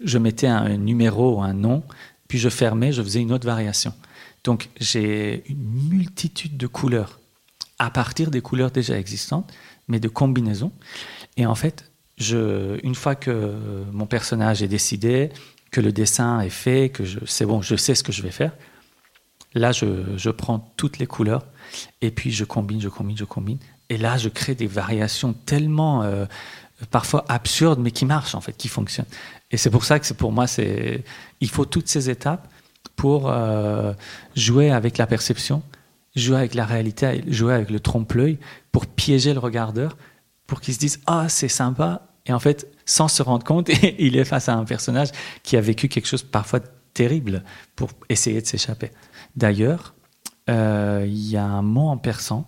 Je 0.00 0.18
mettais 0.18 0.46
un 0.46 0.76
numéro 0.76 1.36
ou 1.38 1.40
un 1.40 1.54
nom, 1.54 1.82
puis 2.28 2.38
je 2.38 2.50
fermais, 2.50 2.92
je 2.92 3.02
faisais 3.02 3.22
une 3.22 3.32
autre 3.32 3.46
variation. 3.46 3.94
Donc 4.46 4.70
j'ai 4.78 5.42
une 5.50 5.88
multitude 5.88 6.56
de 6.56 6.68
couleurs 6.68 7.18
à 7.80 7.90
partir 7.90 8.30
des 8.30 8.40
couleurs 8.40 8.70
déjà 8.70 8.96
existantes, 8.96 9.52
mais 9.88 9.98
de 10.00 10.08
combinaisons. 10.08 10.72
Et 11.36 11.44
en 11.44 11.56
fait, 11.56 11.90
une 12.30 12.94
fois 12.94 13.16
que 13.16 13.84
mon 13.92 14.06
personnage 14.06 14.62
est 14.62 14.68
décidé, 14.68 15.30
que 15.72 15.80
le 15.80 15.92
dessin 15.92 16.40
est 16.40 16.48
fait, 16.48 16.90
que 16.90 17.02
c'est 17.26 17.44
bon, 17.44 17.60
je 17.60 17.74
sais 17.74 17.96
ce 17.96 18.04
que 18.04 18.12
je 18.12 18.22
vais 18.22 18.30
faire, 18.30 18.52
là 19.54 19.72
je, 19.72 20.30
prends 20.30 20.72
toutes 20.76 20.98
les 20.98 21.08
couleurs 21.08 21.44
et 22.00 22.12
puis 22.12 22.30
je 22.30 22.44
combine, 22.44 22.80
je 22.80 22.88
combine, 22.88 23.16
je 23.16 23.24
combine. 23.24 23.58
Et 23.88 23.98
là, 23.98 24.16
je 24.16 24.28
crée 24.28 24.54
des 24.54 24.66
variations 24.66 25.32
tellement 25.32 26.02
euh, 26.02 26.24
parfois 26.90 27.24
absurdes, 27.28 27.80
mais 27.80 27.90
qui 27.90 28.04
marchent 28.04 28.36
en 28.36 28.40
fait, 28.40 28.52
qui 28.52 28.68
fonctionnent. 28.68 29.06
Et 29.50 29.56
c'est 29.56 29.70
pour 29.70 29.84
ça 29.84 29.98
que 29.98 30.12
pour 30.14 30.30
moi, 30.30 30.46
il 31.40 31.50
faut 31.50 31.64
toutes 31.64 31.88
ces 31.88 32.10
étapes 32.10 32.48
pour 32.96 33.30
euh, 33.30 33.92
jouer 34.34 34.70
avec 34.70 34.98
la 34.98 35.06
perception, 35.06 35.62
jouer 36.14 36.38
avec 36.38 36.54
la 36.54 36.64
réalité, 36.64 37.22
jouer 37.28 37.54
avec 37.54 37.70
le 37.70 37.78
trompe-l'œil, 37.78 38.38
pour 38.72 38.86
piéger 38.86 39.32
le 39.34 39.38
regardeur, 39.38 39.96
pour 40.46 40.60
qu'il 40.60 40.74
se 40.74 40.78
dise 40.78 41.00
Ah, 41.06 41.28
c'est 41.28 41.48
sympa. 41.48 42.08
Et 42.26 42.32
en 42.32 42.40
fait, 42.40 42.68
sans 42.84 43.08
se 43.08 43.22
rendre 43.22 43.44
compte, 43.44 43.68
il 43.98 44.16
est 44.16 44.24
face 44.24 44.48
à 44.48 44.54
un 44.54 44.64
personnage 44.64 45.10
qui 45.42 45.56
a 45.56 45.60
vécu 45.60 45.88
quelque 45.88 46.06
chose 46.06 46.22
parfois 46.22 46.60
terrible 46.94 47.44
pour 47.76 47.90
essayer 48.08 48.40
de 48.40 48.46
s'échapper. 48.46 48.90
D'ailleurs, 49.36 49.94
euh, 50.48 51.04
il 51.06 51.28
y 51.28 51.36
a 51.36 51.44
un 51.44 51.62
mot 51.62 51.88
en 51.88 51.98
persan 51.98 52.46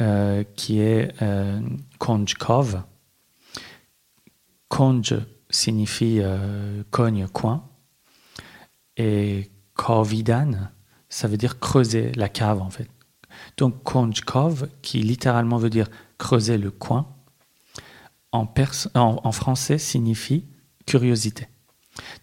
euh, 0.00 0.44
qui 0.56 0.80
est 0.80 1.12
euh, 1.22 1.60
konjkov. 1.98 2.82
Konj 4.68 5.14
signifie 5.50 6.20
cogne, 6.90 7.26
coin. 7.28 7.64
Et 8.96 9.50
Korvidan, 9.78 10.50
ça 11.08 11.28
veut 11.28 11.36
dire 11.36 11.60
creuser 11.60 12.10
la 12.12 12.28
cave 12.28 12.60
en 12.60 12.68
fait. 12.68 12.90
Donc 13.56 13.82
Konjkov, 13.84 14.68
qui 14.82 14.98
littéralement 15.02 15.56
veut 15.56 15.70
dire 15.70 15.88
creuser 16.18 16.58
le 16.58 16.72
coin, 16.72 17.06
en, 18.32 18.46
en, 18.94 19.32
français 19.32 19.78
signifie 19.78 20.44
curiosité. 20.84 21.46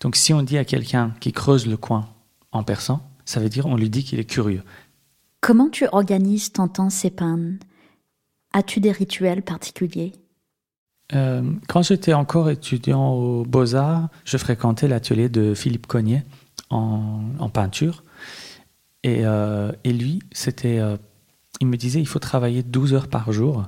Donc 0.02 0.18
si 0.18 0.34
on 0.34 0.44
dit 0.44 0.58
à 0.58 0.66
quelqu'un 0.66 1.14
qui 1.20 1.32
creuse 1.32 1.66
le 1.66 1.78
coin 1.78 2.10
en 2.52 2.64
persan, 2.64 3.02
ça 3.24 3.40
veut 3.40 3.50
dire 3.50 3.66
on 3.66 3.78
lui 3.78 3.90
dit 3.90 4.04
qu'il 4.04 4.20
est 4.20 4.30
curieux. 4.30 4.64
Comment 5.40 5.70
tu 5.70 5.88
organises 5.92 6.52
ton 6.52 6.68
temps 6.68 6.90
Sépan 6.90 7.58
As-tu 8.54 8.82
des 8.82 8.92
rituels 8.92 9.44
particuliers? 9.44 10.14
Euh, 11.14 11.54
Quand 11.68 11.84
j'étais 11.84 12.14
encore 12.14 12.50
étudiant 12.50 13.14
aux 13.14 13.46
Beaux-Arts, 13.46 14.10
je 14.26 14.38
fréquentais 14.38 14.88
l'atelier 14.88 15.30
de 15.30 15.54
Philippe 15.54 15.88
Cognet, 15.88 16.26
en, 16.70 17.50
peinture. 17.50 18.04
Et, 19.04 19.22
euh, 19.24 19.72
et 19.84 19.94
lui, 19.94 20.20
c'était, 20.32 20.80
euh, 20.80 20.98
il 21.60 21.68
me 21.68 21.78
disait, 21.78 22.00
il 22.00 22.08
faut 22.08 22.20
travailler 22.20 22.64
12 22.64 22.94
heures 22.94 23.08
par 23.08 23.32
jour. 23.32 23.66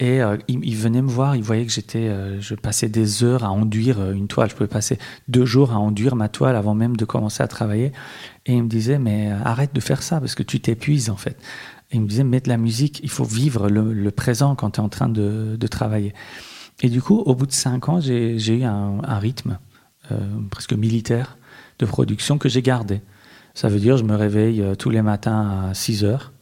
Et 0.00 0.20
euh, 0.22 0.36
il, 0.48 0.76
venait 0.76 1.02
me 1.02 1.08
voir, 1.08 1.36
il 1.36 1.42
voyait 1.42 1.64
que 1.64 1.72
j'étais, 1.72 2.10
je 2.40 2.54
passais 2.56 2.88
des 2.88 3.22
heures 3.22 3.44
à 3.44 3.50
enduire 3.50 4.10
une 4.10 4.26
toile. 4.26 4.50
Je 4.50 4.54
pouvais 4.54 4.68
passer 4.68 4.98
deux 5.28 5.44
jours 5.44 5.72
à 5.72 5.78
enduire 5.78 6.16
ma 6.16 6.28
toile 6.28 6.56
avant 6.56 6.74
même 6.74 6.96
de 6.96 7.04
commencer 7.04 7.42
à 7.42 7.48
travailler. 7.48 7.92
Et 8.46 8.54
il 8.54 8.64
me 8.64 8.68
disait, 8.68 8.98
mais 8.98 9.30
arrête 9.30 9.74
de 9.74 9.80
faire 9.80 10.02
ça 10.02 10.20
parce 10.20 10.34
que 10.34 10.42
tu 10.42 10.60
t'épuises 10.60 11.10
en 11.10 11.16
fait. 11.16 11.38
Il 11.92 12.00
me 12.00 12.08
disait, 12.08 12.24
mets 12.24 12.40
de 12.40 12.48
la 12.48 12.56
musique, 12.56 13.00
il 13.04 13.10
faut 13.10 13.24
vivre 13.24 13.68
le, 13.68 14.10
présent 14.10 14.56
quand 14.56 14.70
tu 14.72 14.80
es 14.80 14.82
en 14.82 14.88
train 14.88 15.08
de, 15.08 15.56
de, 15.58 15.66
travailler. 15.68 16.12
Et 16.82 16.88
du 16.88 17.00
coup, 17.00 17.18
au 17.20 17.36
bout 17.36 17.46
de 17.46 17.52
cinq 17.52 17.88
ans, 17.88 18.00
j'ai 18.00 18.36
eu 18.36 18.64
un, 18.64 18.98
un 19.04 19.18
rythme 19.18 19.58
presque 20.50 20.72
militaire 20.72 21.38
de 21.78 21.86
production 21.86 22.38
que 22.38 22.48
j'ai 22.48 22.62
gardé. 22.62 23.00
Ça 23.54 23.68
veut 23.68 23.78
dire, 23.78 23.96
je 23.96 24.04
me 24.04 24.16
réveille 24.16 24.62
tous 24.78 24.90
les 24.90 25.02
matins 25.02 25.68
à 25.70 25.74
6 25.74 26.04
heures 26.04 26.32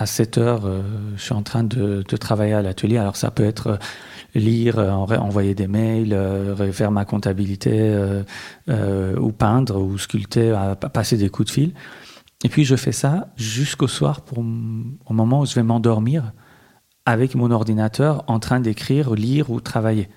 à 0.00 0.06
7 0.06 0.38
heures, 0.38 0.64
euh, 0.64 0.82
je 1.16 1.22
suis 1.22 1.34
en 1.34 1.42
train 1.42 1.62
de, 1.62 2.02
travailler 2.02 2.54
à 2.54 2.62
l'atelier. 2.62 2.96
Alors 2.96 3.16
ça 3.16 3.30
peut 3.30 3.44
être 3.44 3.66
euh, 3.66 3.76
lire, 4.34 4.78
euh, 4.78 4.90
envoyer 4.90 5.54
des 5.54 5.68
mails, 5.68 6.16
faire 6.72 6.90
ma 6.90 7.04
comptabilité, 7.04 7.94
ou 8.68 9.32
peindre, 9.32 9.76
ou 9.80 9.98
sculpter, 9.98 10.56
passer 10.92 11.18
des 11.18 11.28
coups 11.28 11.48
de 11.48 11.52
fil. 11.52 11.74
Et 12.42 12.48
puis 12.48 12.64
je 12.64 12.76
fais 12.76 12.92
ça 12.92 13.28
jusqu'au 13.36 13.88
soir, 13.88 14.22
pour, 14.22 14.38
au 14.38 15.12
moment 15.12 15.40
où 15.40 15.46
je 15.46 15.54
vais 15.54 15.62
m'endormir, 15.62 16.32
avec 17.04 17.34
mon 17.34 17.50
ordinateur, 17.50 18.24
en 18.26 18.38
train 18.38 18.60
d'écrire, 18.60 19.14
lire 19.14 19.50
ou 19.50 19.60
travailler. 19.60 20.08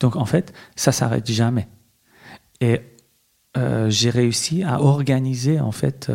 Donc 0.00 0.16
en 0.16 0.26
fait, 0.26 0.52
ça 0.76 0.92
s'arrête 0.92 1.30
jamais. 1.30 1.68
Et 2.60 2.80
j'ai 3.56 4.10
réussi 4.10 4.62
à 4.62 4.80
organiser 4.80 5.60
en 5.60 5.72
fait 5.72 6.10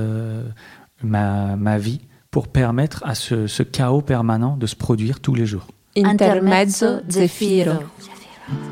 ma, 1.03 1.55
ma 1.55 1.77
vie 1.77 2.01
pour 2.31 2.47
permettre 2.47 3.03
à 3.05 3.15
ce, 3.15 3.47
ce, 3.47 3.63
chaos 3.63 4.01
permanent 4.01 4.57
de 4.57 4.67
se 4.67 4.75
produire 4.75 5.19
tous 5.19 5.35
les 5.35 5.45
jours. 5.45 5.67
Intermezzo 5.95 6.99
Zefiro. 7.09 7.79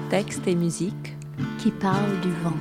Texte 0.09 0.47
et 0.47 0.55
musique 0.55 1.15
qui 1.59 1.71
parle 1.71 2.19
du 2.21 2.29
vent. 2.43 2.53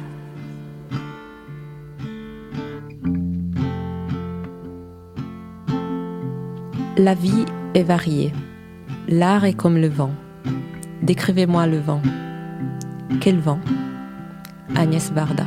La 6.98 7.14
vie 7.14 7.44
est 7.74 7.82
variée. 7.82 8.32
L'art 9.08 9.44
est 9.44 9.52
comme 9.52 9.76
le 9.76 9.88
vent. 9.88 10.12
Décrivez-moi 11.02 11.66
le 11.66 11.78
vent. 11.78 12.00
Quel 13.20 13.38
vent? 13.38 13.60
Agnès 14.74 15.12
Varda. 15.12 15.46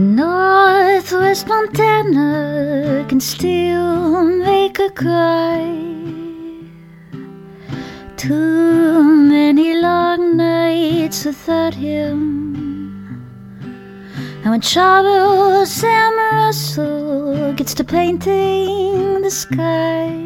A 0.00 0.02
northwest 0.02 1.46
Montana 1.46 3.04
can 3.06 3.20
still 3.20 4.24
make 4.24 4.78
a 4.78 4.88
cry. 4.88 5.60
Too 8.16 9.02
many 9.02 9.78
long 9.78 10.38
nights 10.38 11.26
without 11.26 11.74
him. 11.74 12.18
And 14.42 14.50
when 14.52 14.62
Charles 14.62 15.70
Sam 15.70 16.16
Russell 16.16 17.52
gets 17.52 17.74
to 17.74 17.84
painting 17.84 19.20
the 19.20 19.30
sky, 19.30 20.16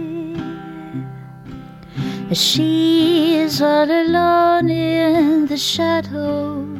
she 2.32 3.38
is 3.38 3.60
all 3.60 3.90
alone 3.90 4.70
in 4.70 5.46
the 5.46 5.56
shadows. 5.56 6.73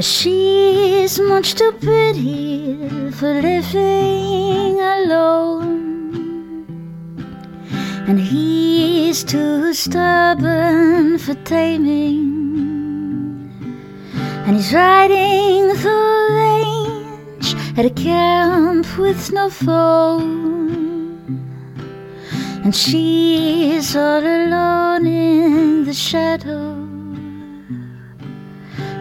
She's 0.00 1.20
much 1.20 1.54
too 1.54 1.70
pretty 1.80 3.10
for 3.12 3.32
living 3.40 4.80
alone, 4.80 5.94
and 8.08 8.18
he's 8.18 9.22
too 9.22 9.72
stubborn 9.72 11.18
for 11.18 11.34
taming. 11.44 12.32
And 14.46 14.56
he's 14.56 14.74
riding 14.74 15.68
the 15.68 16.28
range 16.42 17.54
at 17.78 17.86
a 17.86 17.90
camp 17.90 18.98
with 18.98 19.32
no 19.32 19.48
phone, 19.48 21.38
and 22.64 22.74
she's 22.74 23.94
all 23.94 24.18
alone 24.18 25.06
in 25.06 25.84
the 25.84 25.94
shadows 25.94 26.83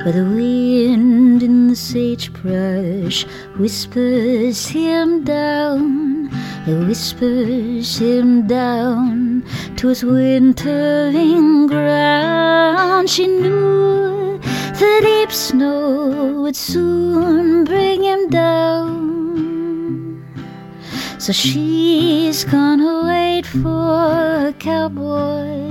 where 0.03 0.11
the 0.11 0.25
wind 0.25 1.41
in 1.41 1.69
the 1.69 1.75
sagebrush 1.75 3.25
whispers 3.57 4.67
him 4.67 5.23
down, 5.23 6.29
it 6.67 6.87
whispers 6.87 7.97
him 7.99 8.45
down 8.45 9.45
to 9.77 9.87
his 9.87 10.03
wintering 10.03 11.67
ground. 11.67 13.09
She 13.09 13.27
knew 13.27 14.39
the 14.39 14.99
deep 15.01 15.31
snow 15.31 16.41
would 16.41 16.57
soon 16.57 17.63
bring 17.63 18.03
him 18.03 18.27
down. 18.27 18.93
So 21.17 21.31
she's 21.31 22.43
gonna 22.43 23.05
wait 23.07 23.45
for 23.45 24.47
a 24.47 24.53
cowboy. 24.59 25.63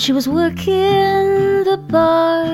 She 0.00 0.12
was 0.12 0.26
working 0.26 1.62
the 1.64 1.78
bar. 1.88 2.46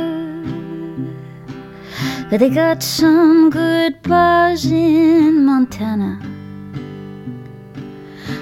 But 2.29 2.41
they 2.41 2.51
got 2.51 2.83
some 2.83 3.51
good 3.51 4.03
bars 4.03 4.67
in 4.67 5.45
Montana. 5.45 6.19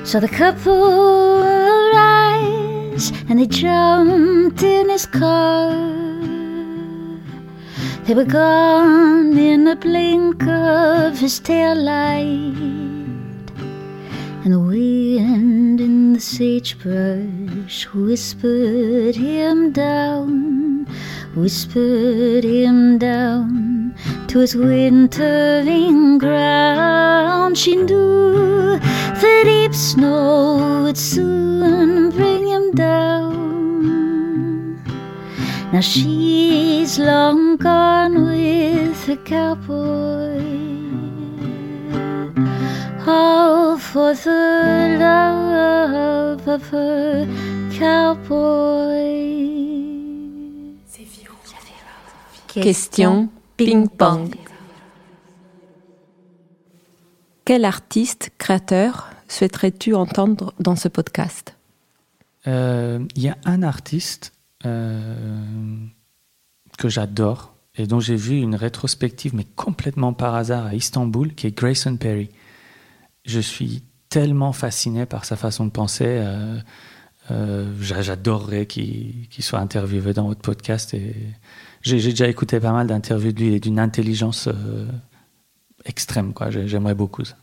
So 0.07 0.21
the 0.21 0.29
couple 0.29 1.43
arrived 1.43 3.13
and 3.29 3.41
they 3.41 3.47
jumped 3.47 4.63
in 4.63 4.89
his 4.89 5.05
car. 5.05 5.71
They 8.05 8.15
were 8.15 8.25
gone 8.25 9.37
in 9.37 9.65
the 9.65 9.77
blink 9.77 10.43
of 10.47 11.19
his 11.19 11.41
tail 11.41 11.75
light 11.77 12.84
and 14.45 14.53
the 14.53 14.61
wind 14.61 15.81
in 15.81 16.13
the 16.13 16.21
sagebrush 16.21 17.87
whispered 17.95 19.17
him 19.17 19.73
down, 19.73 20.85
whispered 21.35 22.45
him 22.45 22.99
down 22.99 23.95
to 24.29 24.41
his 24.41 24.55
wintering 24.55 26.19
ground. 26.19 27.57
She 27.57 27.75
knew 27.75 28.79
the 28.79 29.43
deep 29.45 29.75
snow 29.75 30.83
would 30.83 30.99
soon 30.99 32.11
bring 32.11 32.47
him 32.47 32.73
down. 32.73 33.65
Now 35.73 35.81
she's 35.81 36.99
long 36.99 37.57
gone 37.57 38.27
with 38.27 39.07
the 39.07 39.17
cowboy 39.17 40.84
Question 52.55 53.29
ping-pong. 53.59 54.35
Quel 57.45 57.67
artiste, 57.67 58.31
créateur 58.39 59.11
souhaiterais-tu 59.29 59.95
entendre 59.95 60.55
dans 60.59 60.77
ce 60.77 60.89
podcast? 60.89 61.57
Il 62.47 62.53
euh, 62.53 63.05
y 63.17 63.29
a 63.29 63.37
un 63.45 63.63
artiste 63.63 64.33
euh, 64.65 65.45
que 66.79 66.89
j'adore 66.89 67.55
et 67.77 67.87
dont 67.87 68.01
j'ai 68.01 68.17
vu 68.17 68.41
une 68.41 68.55
rétrospective, 68.55 69.35
mais 69.35 69.47
complètement 69.57 70.15
par 70.15 70.35
hasard, 70.35 70.67
à 70.67 70.75
Istanbul, 70.75 71.35
qui 71.35 71.49
est 71.49 71.55
Grayson 71.55 71.99
Perry 71.99 72.31
je 73.25 73.41
suis 73.41 73.83
tellement 74.09 74.53
fasciné 74.53 75.07
par 75.07 75.25
sa 75.25 75.37
façon 75.37 75.67
de 75.67 75.71
penser. 75.71 76.07
Euh, 76.07 76.59
euh, 77.31 77.73
J'adorerais 77.81 78.67
qu'il 78.67 79.27
soit 79.41 79.59
interviewé 79.59 80.13
dans 80.13 80.29
votre 80.29 80.43
podcast 80.43 80.95
et 80.95 81.15
j'ai 81.83 81.97
déjà 81.97 82.29
écouté 82.29 82.61
pas 82.61 82.73
mal 82.73 82.87
d'interviews 82.87 83.33
de 83.33 83.41
lui 83.41 83.55
et 83.55 83.61
d'une 83.61 83.79
intelligence 83.79 84.49
extrême. 85.85 86.33
Quoi. 86.33 86.51
J'aimerais 86.51 86.95
beaucoup 86.95 87.25
ça. 87.25 87.37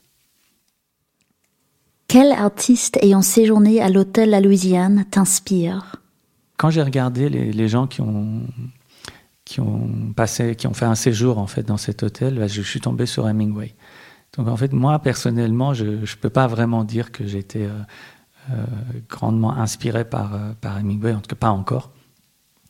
Quel 2.07 2.33
artiste 2.33 2.97
ayant 3.01 3.21
séjourné 3.21 3.81
à 3.81 3.87
l'hôtel 3.87 4.31
La 4.31 4.41
Louisiane 4.41 5.05
t'inspire? 5.09 5.95
Quand 6.57 6.69
j'ai 6.69 6.81
regardé 6.81 7.29
les, 7.29 7.53
les, 7.53 7.67
gens 7.69 7.87
qui 7.87 8.01
ont, 8.01 8.41
qui 9.45 9.61
ont 9.61 10.11
passé, 10.13 10.55
qui 10.55 10.67
ont 10.67 10.73
fait 10.73 10.85
un 10.85 10.95
séjour 10.95 11.37
en 11.37 11.47
fait 11.47 11.63
dans 11.63 11.77
cet 11.77 12.03
hôtel, 12.03 12.35
bah, 12.35 12.47
je 12.47 12.61
suis 12.61 12.81
tombé 12.81 13.05
sur 13.05 13.29
Hemingway. 13.29 13.75
Donc 14.37 14.47
en 14.47 14.55
fait, 14.55 14.73
moi 14.73 14.99
personnellement, 14.99 15.73
je 15.73 15.85
ne 15.85 16.19
peux 16.21 16.29
pas 16.29 16.47
vraiment 16.47 16.83
dire 16.83 17.11
que 17.11 17.25
j'étais 17.25 17.65
euh, 17.65 17.79
euh, 18.51 18.65
grandement 19.09 19.53
inspiré 19.53 20.05
par, 20.05 20.35
euh, 20.35 20.51
par 20.59 20.77
Hemingway, 20.77 21.13
en 21.13 21.19
tout 21.19 21.29
cas 21.29 21.35
pas 21.35 21.49
encore, 21.49 21.91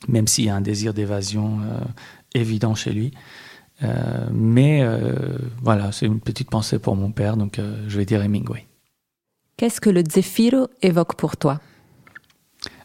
même 0.08 0.28
s'il 0.28 0.45
y 0.45 0.50
a 0.50 0.56
un 0.56 0.62
désir 0.62 0.93
d'évasion 0.93 1.60
évident 2.34 2.74
chez 2.74 2.91
lui. 2.91 3.13
mais 4.32 4.84
voilà, 5.62 5.91
c'est 5.91 6.08
une 6.08 6.19
petite 6.19 6.50
pensée 6.50 6.80
pour 6.80 6.95
mon 6.95 7.12
père, 7.12 7.38
donc 7.38 7.60
je 7.88 7.97
vais 7.97 8.06
dire 8.06 8.24
Hemingway. 8.24 8.65
Qu'est-ce 9.58 9.80
que 9.80 9.91
le 9.91 10.04
Zefiro 10.04 10.69
évoque 10.82 11.15
pour 11.15 11.38
toi? 11.38 11.60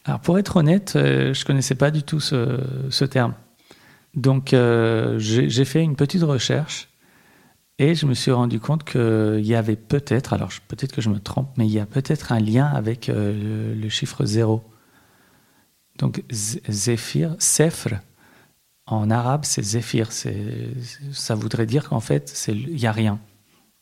Alors, 0.07 0.21
pour 0.21 0.39
être 0.39 0.57
honnête, 0.57 0.93
euh, 0.95 1.35
je 1.35 1.41
ne 1.41 1.45
connaissais 1.47 1.75
pas 1.75 1.91
du 1.91 2.03
tout 2.03 2.21
ce, 2.21 3.05
terme. 3.05 3.35
Donc, 4.15 4.53
euh, 4.53 5.19
j'ai 5.19 5.65
fait 5.65 5.83
une 5.83 5.97
petite 5.97 6.23
recherche 6.23 6.89
et 7.79 7.95
je 7.95 8.07
me 8.07 8.15
suis 8.15 8.31
rendu 8.31 8.59
compte 8.59 8.85
qu'il 8.85 9.47
y 9.47 9.55
avait 9.55 9.77
peut-être, 9.77 10.33
alors 10.33 10.51
peut-être 10.69 10.93
que 10.93 11.03
je 11.03 11.11
me 11.11 11.21
trompe, 11.21 11.51
mais 11.59 11.67
il 11.67 11.73
y 11.73 11.79
a 11.79 11.87
peut-être 11.87 12.33
un 12.33 12.41
lien 12.41 12.67
avec 12.67 13.09
euh, 13.09 13.75
le, 13.75 13.89
chiffre 13.91 14.25
zéro. 14.25 14.65
Donc, 15.99 16.23
Zéphir, 16.31 17.37
Sefr, 17.39 18.01
en 18.87 19.11
arabe, 19.11 19.45
c'est 19.45 19.63
Zéphir. 19.63 20.11
Ça 20.13 21.35
voudrait 21.35 21.67
dire 21.67 21.89
qu'en 21.89 22.01
fait, 22.01 22.47
il 22.49 22.77
n'y 22.77 22.87
a 22.87 22.93
rien. 22.93 23.19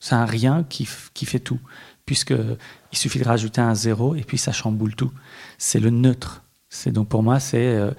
C'est 0.00 0.14
un 0.14 0.24
rien 0.24 0.64
qui, 0.64 0.85
fait 0.87 1.38
tout 1.38 1.61
puisqu'il 2.04 2.59
suffit 2.98 3.18
de 3.18 3.24
rajouter 3.24 3.61
un 3.61 3.74
zéro 3.74 4.14
et 4.14 4.22
puis 4.22 4.38
ça 4.38 4.52
chamboule 4.52 4.94
tout. 4.94 5.12
C'est 5.57 5.80
le 5.80 5.90
neutre. 5.90 6.42
C'est 6.68 6.90
donc 6.90 7.09
pour 7.09 7.22
moi, 7.22 7.40
c'est 7.40 7.66
euh, 7.66 7.92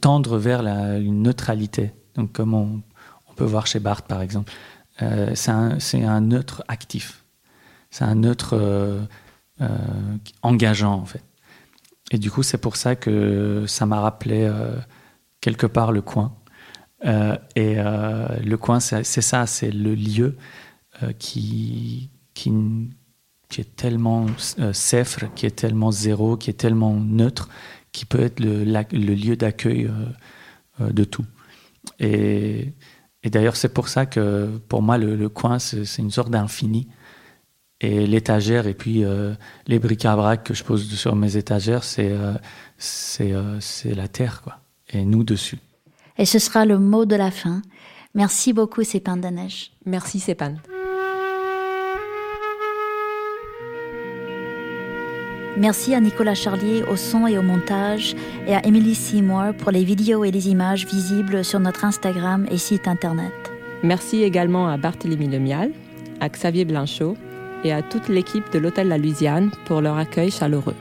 tendre 0.00 0.38
vers 0.38 0.62
la, 0.62 0.98
une 0.98 1.22
neutralité. 1.22 1.92
Donc 2.16 2.32
comme 2.32 2.52
on, 2.54 2.82
on, 3.30 3.34
peut 3.34 3.44
voir 3.44 3.66
chez 3.66 3.78
Barthes 3.78 4.06
par 4.06 4.20
exemple, 4.20 4.52
euh, 5.02 5.32
c'est 5.34 5.50
un, 5.50 5.78
un, 6.08 6.20
neutre 6.20 6.64
actif. 6.68 7.24
C'est 7.90 8.04
un 8.04 8.14
neutre 8.14 8.54
euh, 8.54 9.02
euh, 9.60 9.68
engageant 10.42 10.94
en 10.94 11.04
fait. 11.04 11.22
Et 12.12 12.18
du 12.18 12.30
coup, 12.30 12.42
c'est 12.42 12.58
pour 12.58 12.76
ça 12.76 12.94
que 12.94 13.64
ça 13.66 13.84
m'a 13.84 14.00
rappelé 14.00 14.48
quelque 15.40 15.66
part 15.66 15.90
le 15.90 16.02
coin. 16.02 16.36
et 17.04 17.74
le 17.74 18.54
coin, 18.54 18.78
c'est 18.78 19.02
ça, 19.02 19.46
c'est 19.46 19.72
le 19.72 19.96
lieu 19.96 20.36
qui, 21.18 22.10
qui, 22.34 22.52
est 23.58 23.74
tellement 23.74 24.26
euh, 24.60 24.72
qui 25.34 25.46
est 25.46 25.56
tellement 25.56 25.90
zéro, 25.90 26.36
qui 26.36 26.50
est 26.50 26.60
tellement 26.60 26.94
neutre, 26.94 27.48
qui 27.90 28.04
peut 28.04 28.20
être 28.20 28.38
le, 28.38 28.62
le 28.62 29.14
lieu 29.14 29.36
d'accueil 29.36 29.90
de 30.78 31.04
tout. 31.04 31.26
Et, 31.98 32.72
et 33.22 33.30
d'ailleurs, 33.30 33.56
c'est 33.56 33.72
pour 33.72 33.88
ça 33.88 34.06
que 34.06 34.58
pour 34.68 34.82
moi, 34.82 34.98
le, 34.98 35.28
coin, 35.28 35.58
c'est 35.58 35.98
une 35.98 36.10
sorte 36.10 36.30
d'infini. 36.30 36.88
Et 37.80 38.06
l'étagère 38.06 38.66
et 38.66 38.72
puis 38.72 39.04
euh, 39.04 39.34
les 39.66 39.78
bric-à-brac 39.78 40.44
que 40.44 40.54
je 40.54 40.64
pose 40.64 40.88
sur 40.94 41.14
mes 41.14 41.36
étagères, 41.36 41.84
c'est 41.84 42.14
c'est 42.78 43.94
la 43.94 44.08
terre, 44.08 44.42
quoi. 44.42 44.60
Et 44.90 45.04
nous 45.04 45.24
dessus. 45.24 45.58
Et 46.18 46.24
ce 46.24 46.38
sera 46.38 46.64
le 46.64 46.78
mot 46.78 47.04
de 47.04 47.16
la 47.16 47.30
fin. 47.30 47.62
Merci 48.14 48.54
beaucoup, 48.54 48.82
Sépan 48.82 49.18
Danesh. 49.18 49.72
Merci, 49.84 50.20
Sépan. 50.20 50.54
Merci 55.56 55.94
à 55.94 56.00
Nicolas 56.00 56.34
Charlier 56.34 56.82
au 56.82 56.96
son 56.96 57.26
et 57.26 57.38
au 57.38 57.42
montage 57.42 58.14
et 58.46 58.54
à 58.54 58.66
Emily 58.66 58.94
Seymour 58.94 59.54
pour 59.58 59.70
les 59.70 59.84
vidéos 59.84 60.22
et 60.22 60.30
les 60.30 60.50
images 60.50 60.86
visibles 60.86 61.44
sur 61.44 61.60
notre 61.60 61.86
Instagram 61.86 62.46
et 62.50 62.58
site 62.58 62.86
internet. 62.86 63.32
Merci 63.82 64.22
également 64.22 64.68
à 64.68 64.76
Barthélemy 64.76 65.28
Lemial, 65.28 65.70
à 66.20 66.28
Xavier 66.28 66.66
Blanchot 66.66 67.16
et 67.64 67.72
à 67.72 67.80
toute 67.80 68.08
l'équipe 68.08 68.52
de 68.52 68.58
l'Hôtel 68.58 68.88
La 68.88 68.98
Louisiane 68.98 69.50
pour 69.64 69.80
leur 69.80 69.96
accueil 69.96 70.30
chaleureux. 70.30 70.76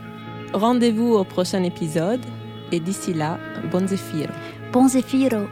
Rendez-vous 0.53 1.13
au 1.13 1.23
prochain 1.23 1.63
épisode 1.63 2.21
et 2.73 2.81
d'ici 2.81 3.13
là, 3.13 3.39
bon 3.71 3.87
zéphiro. 3.87 4.31
Bon 4.73 4.89
zéphiro. 4.89 5.47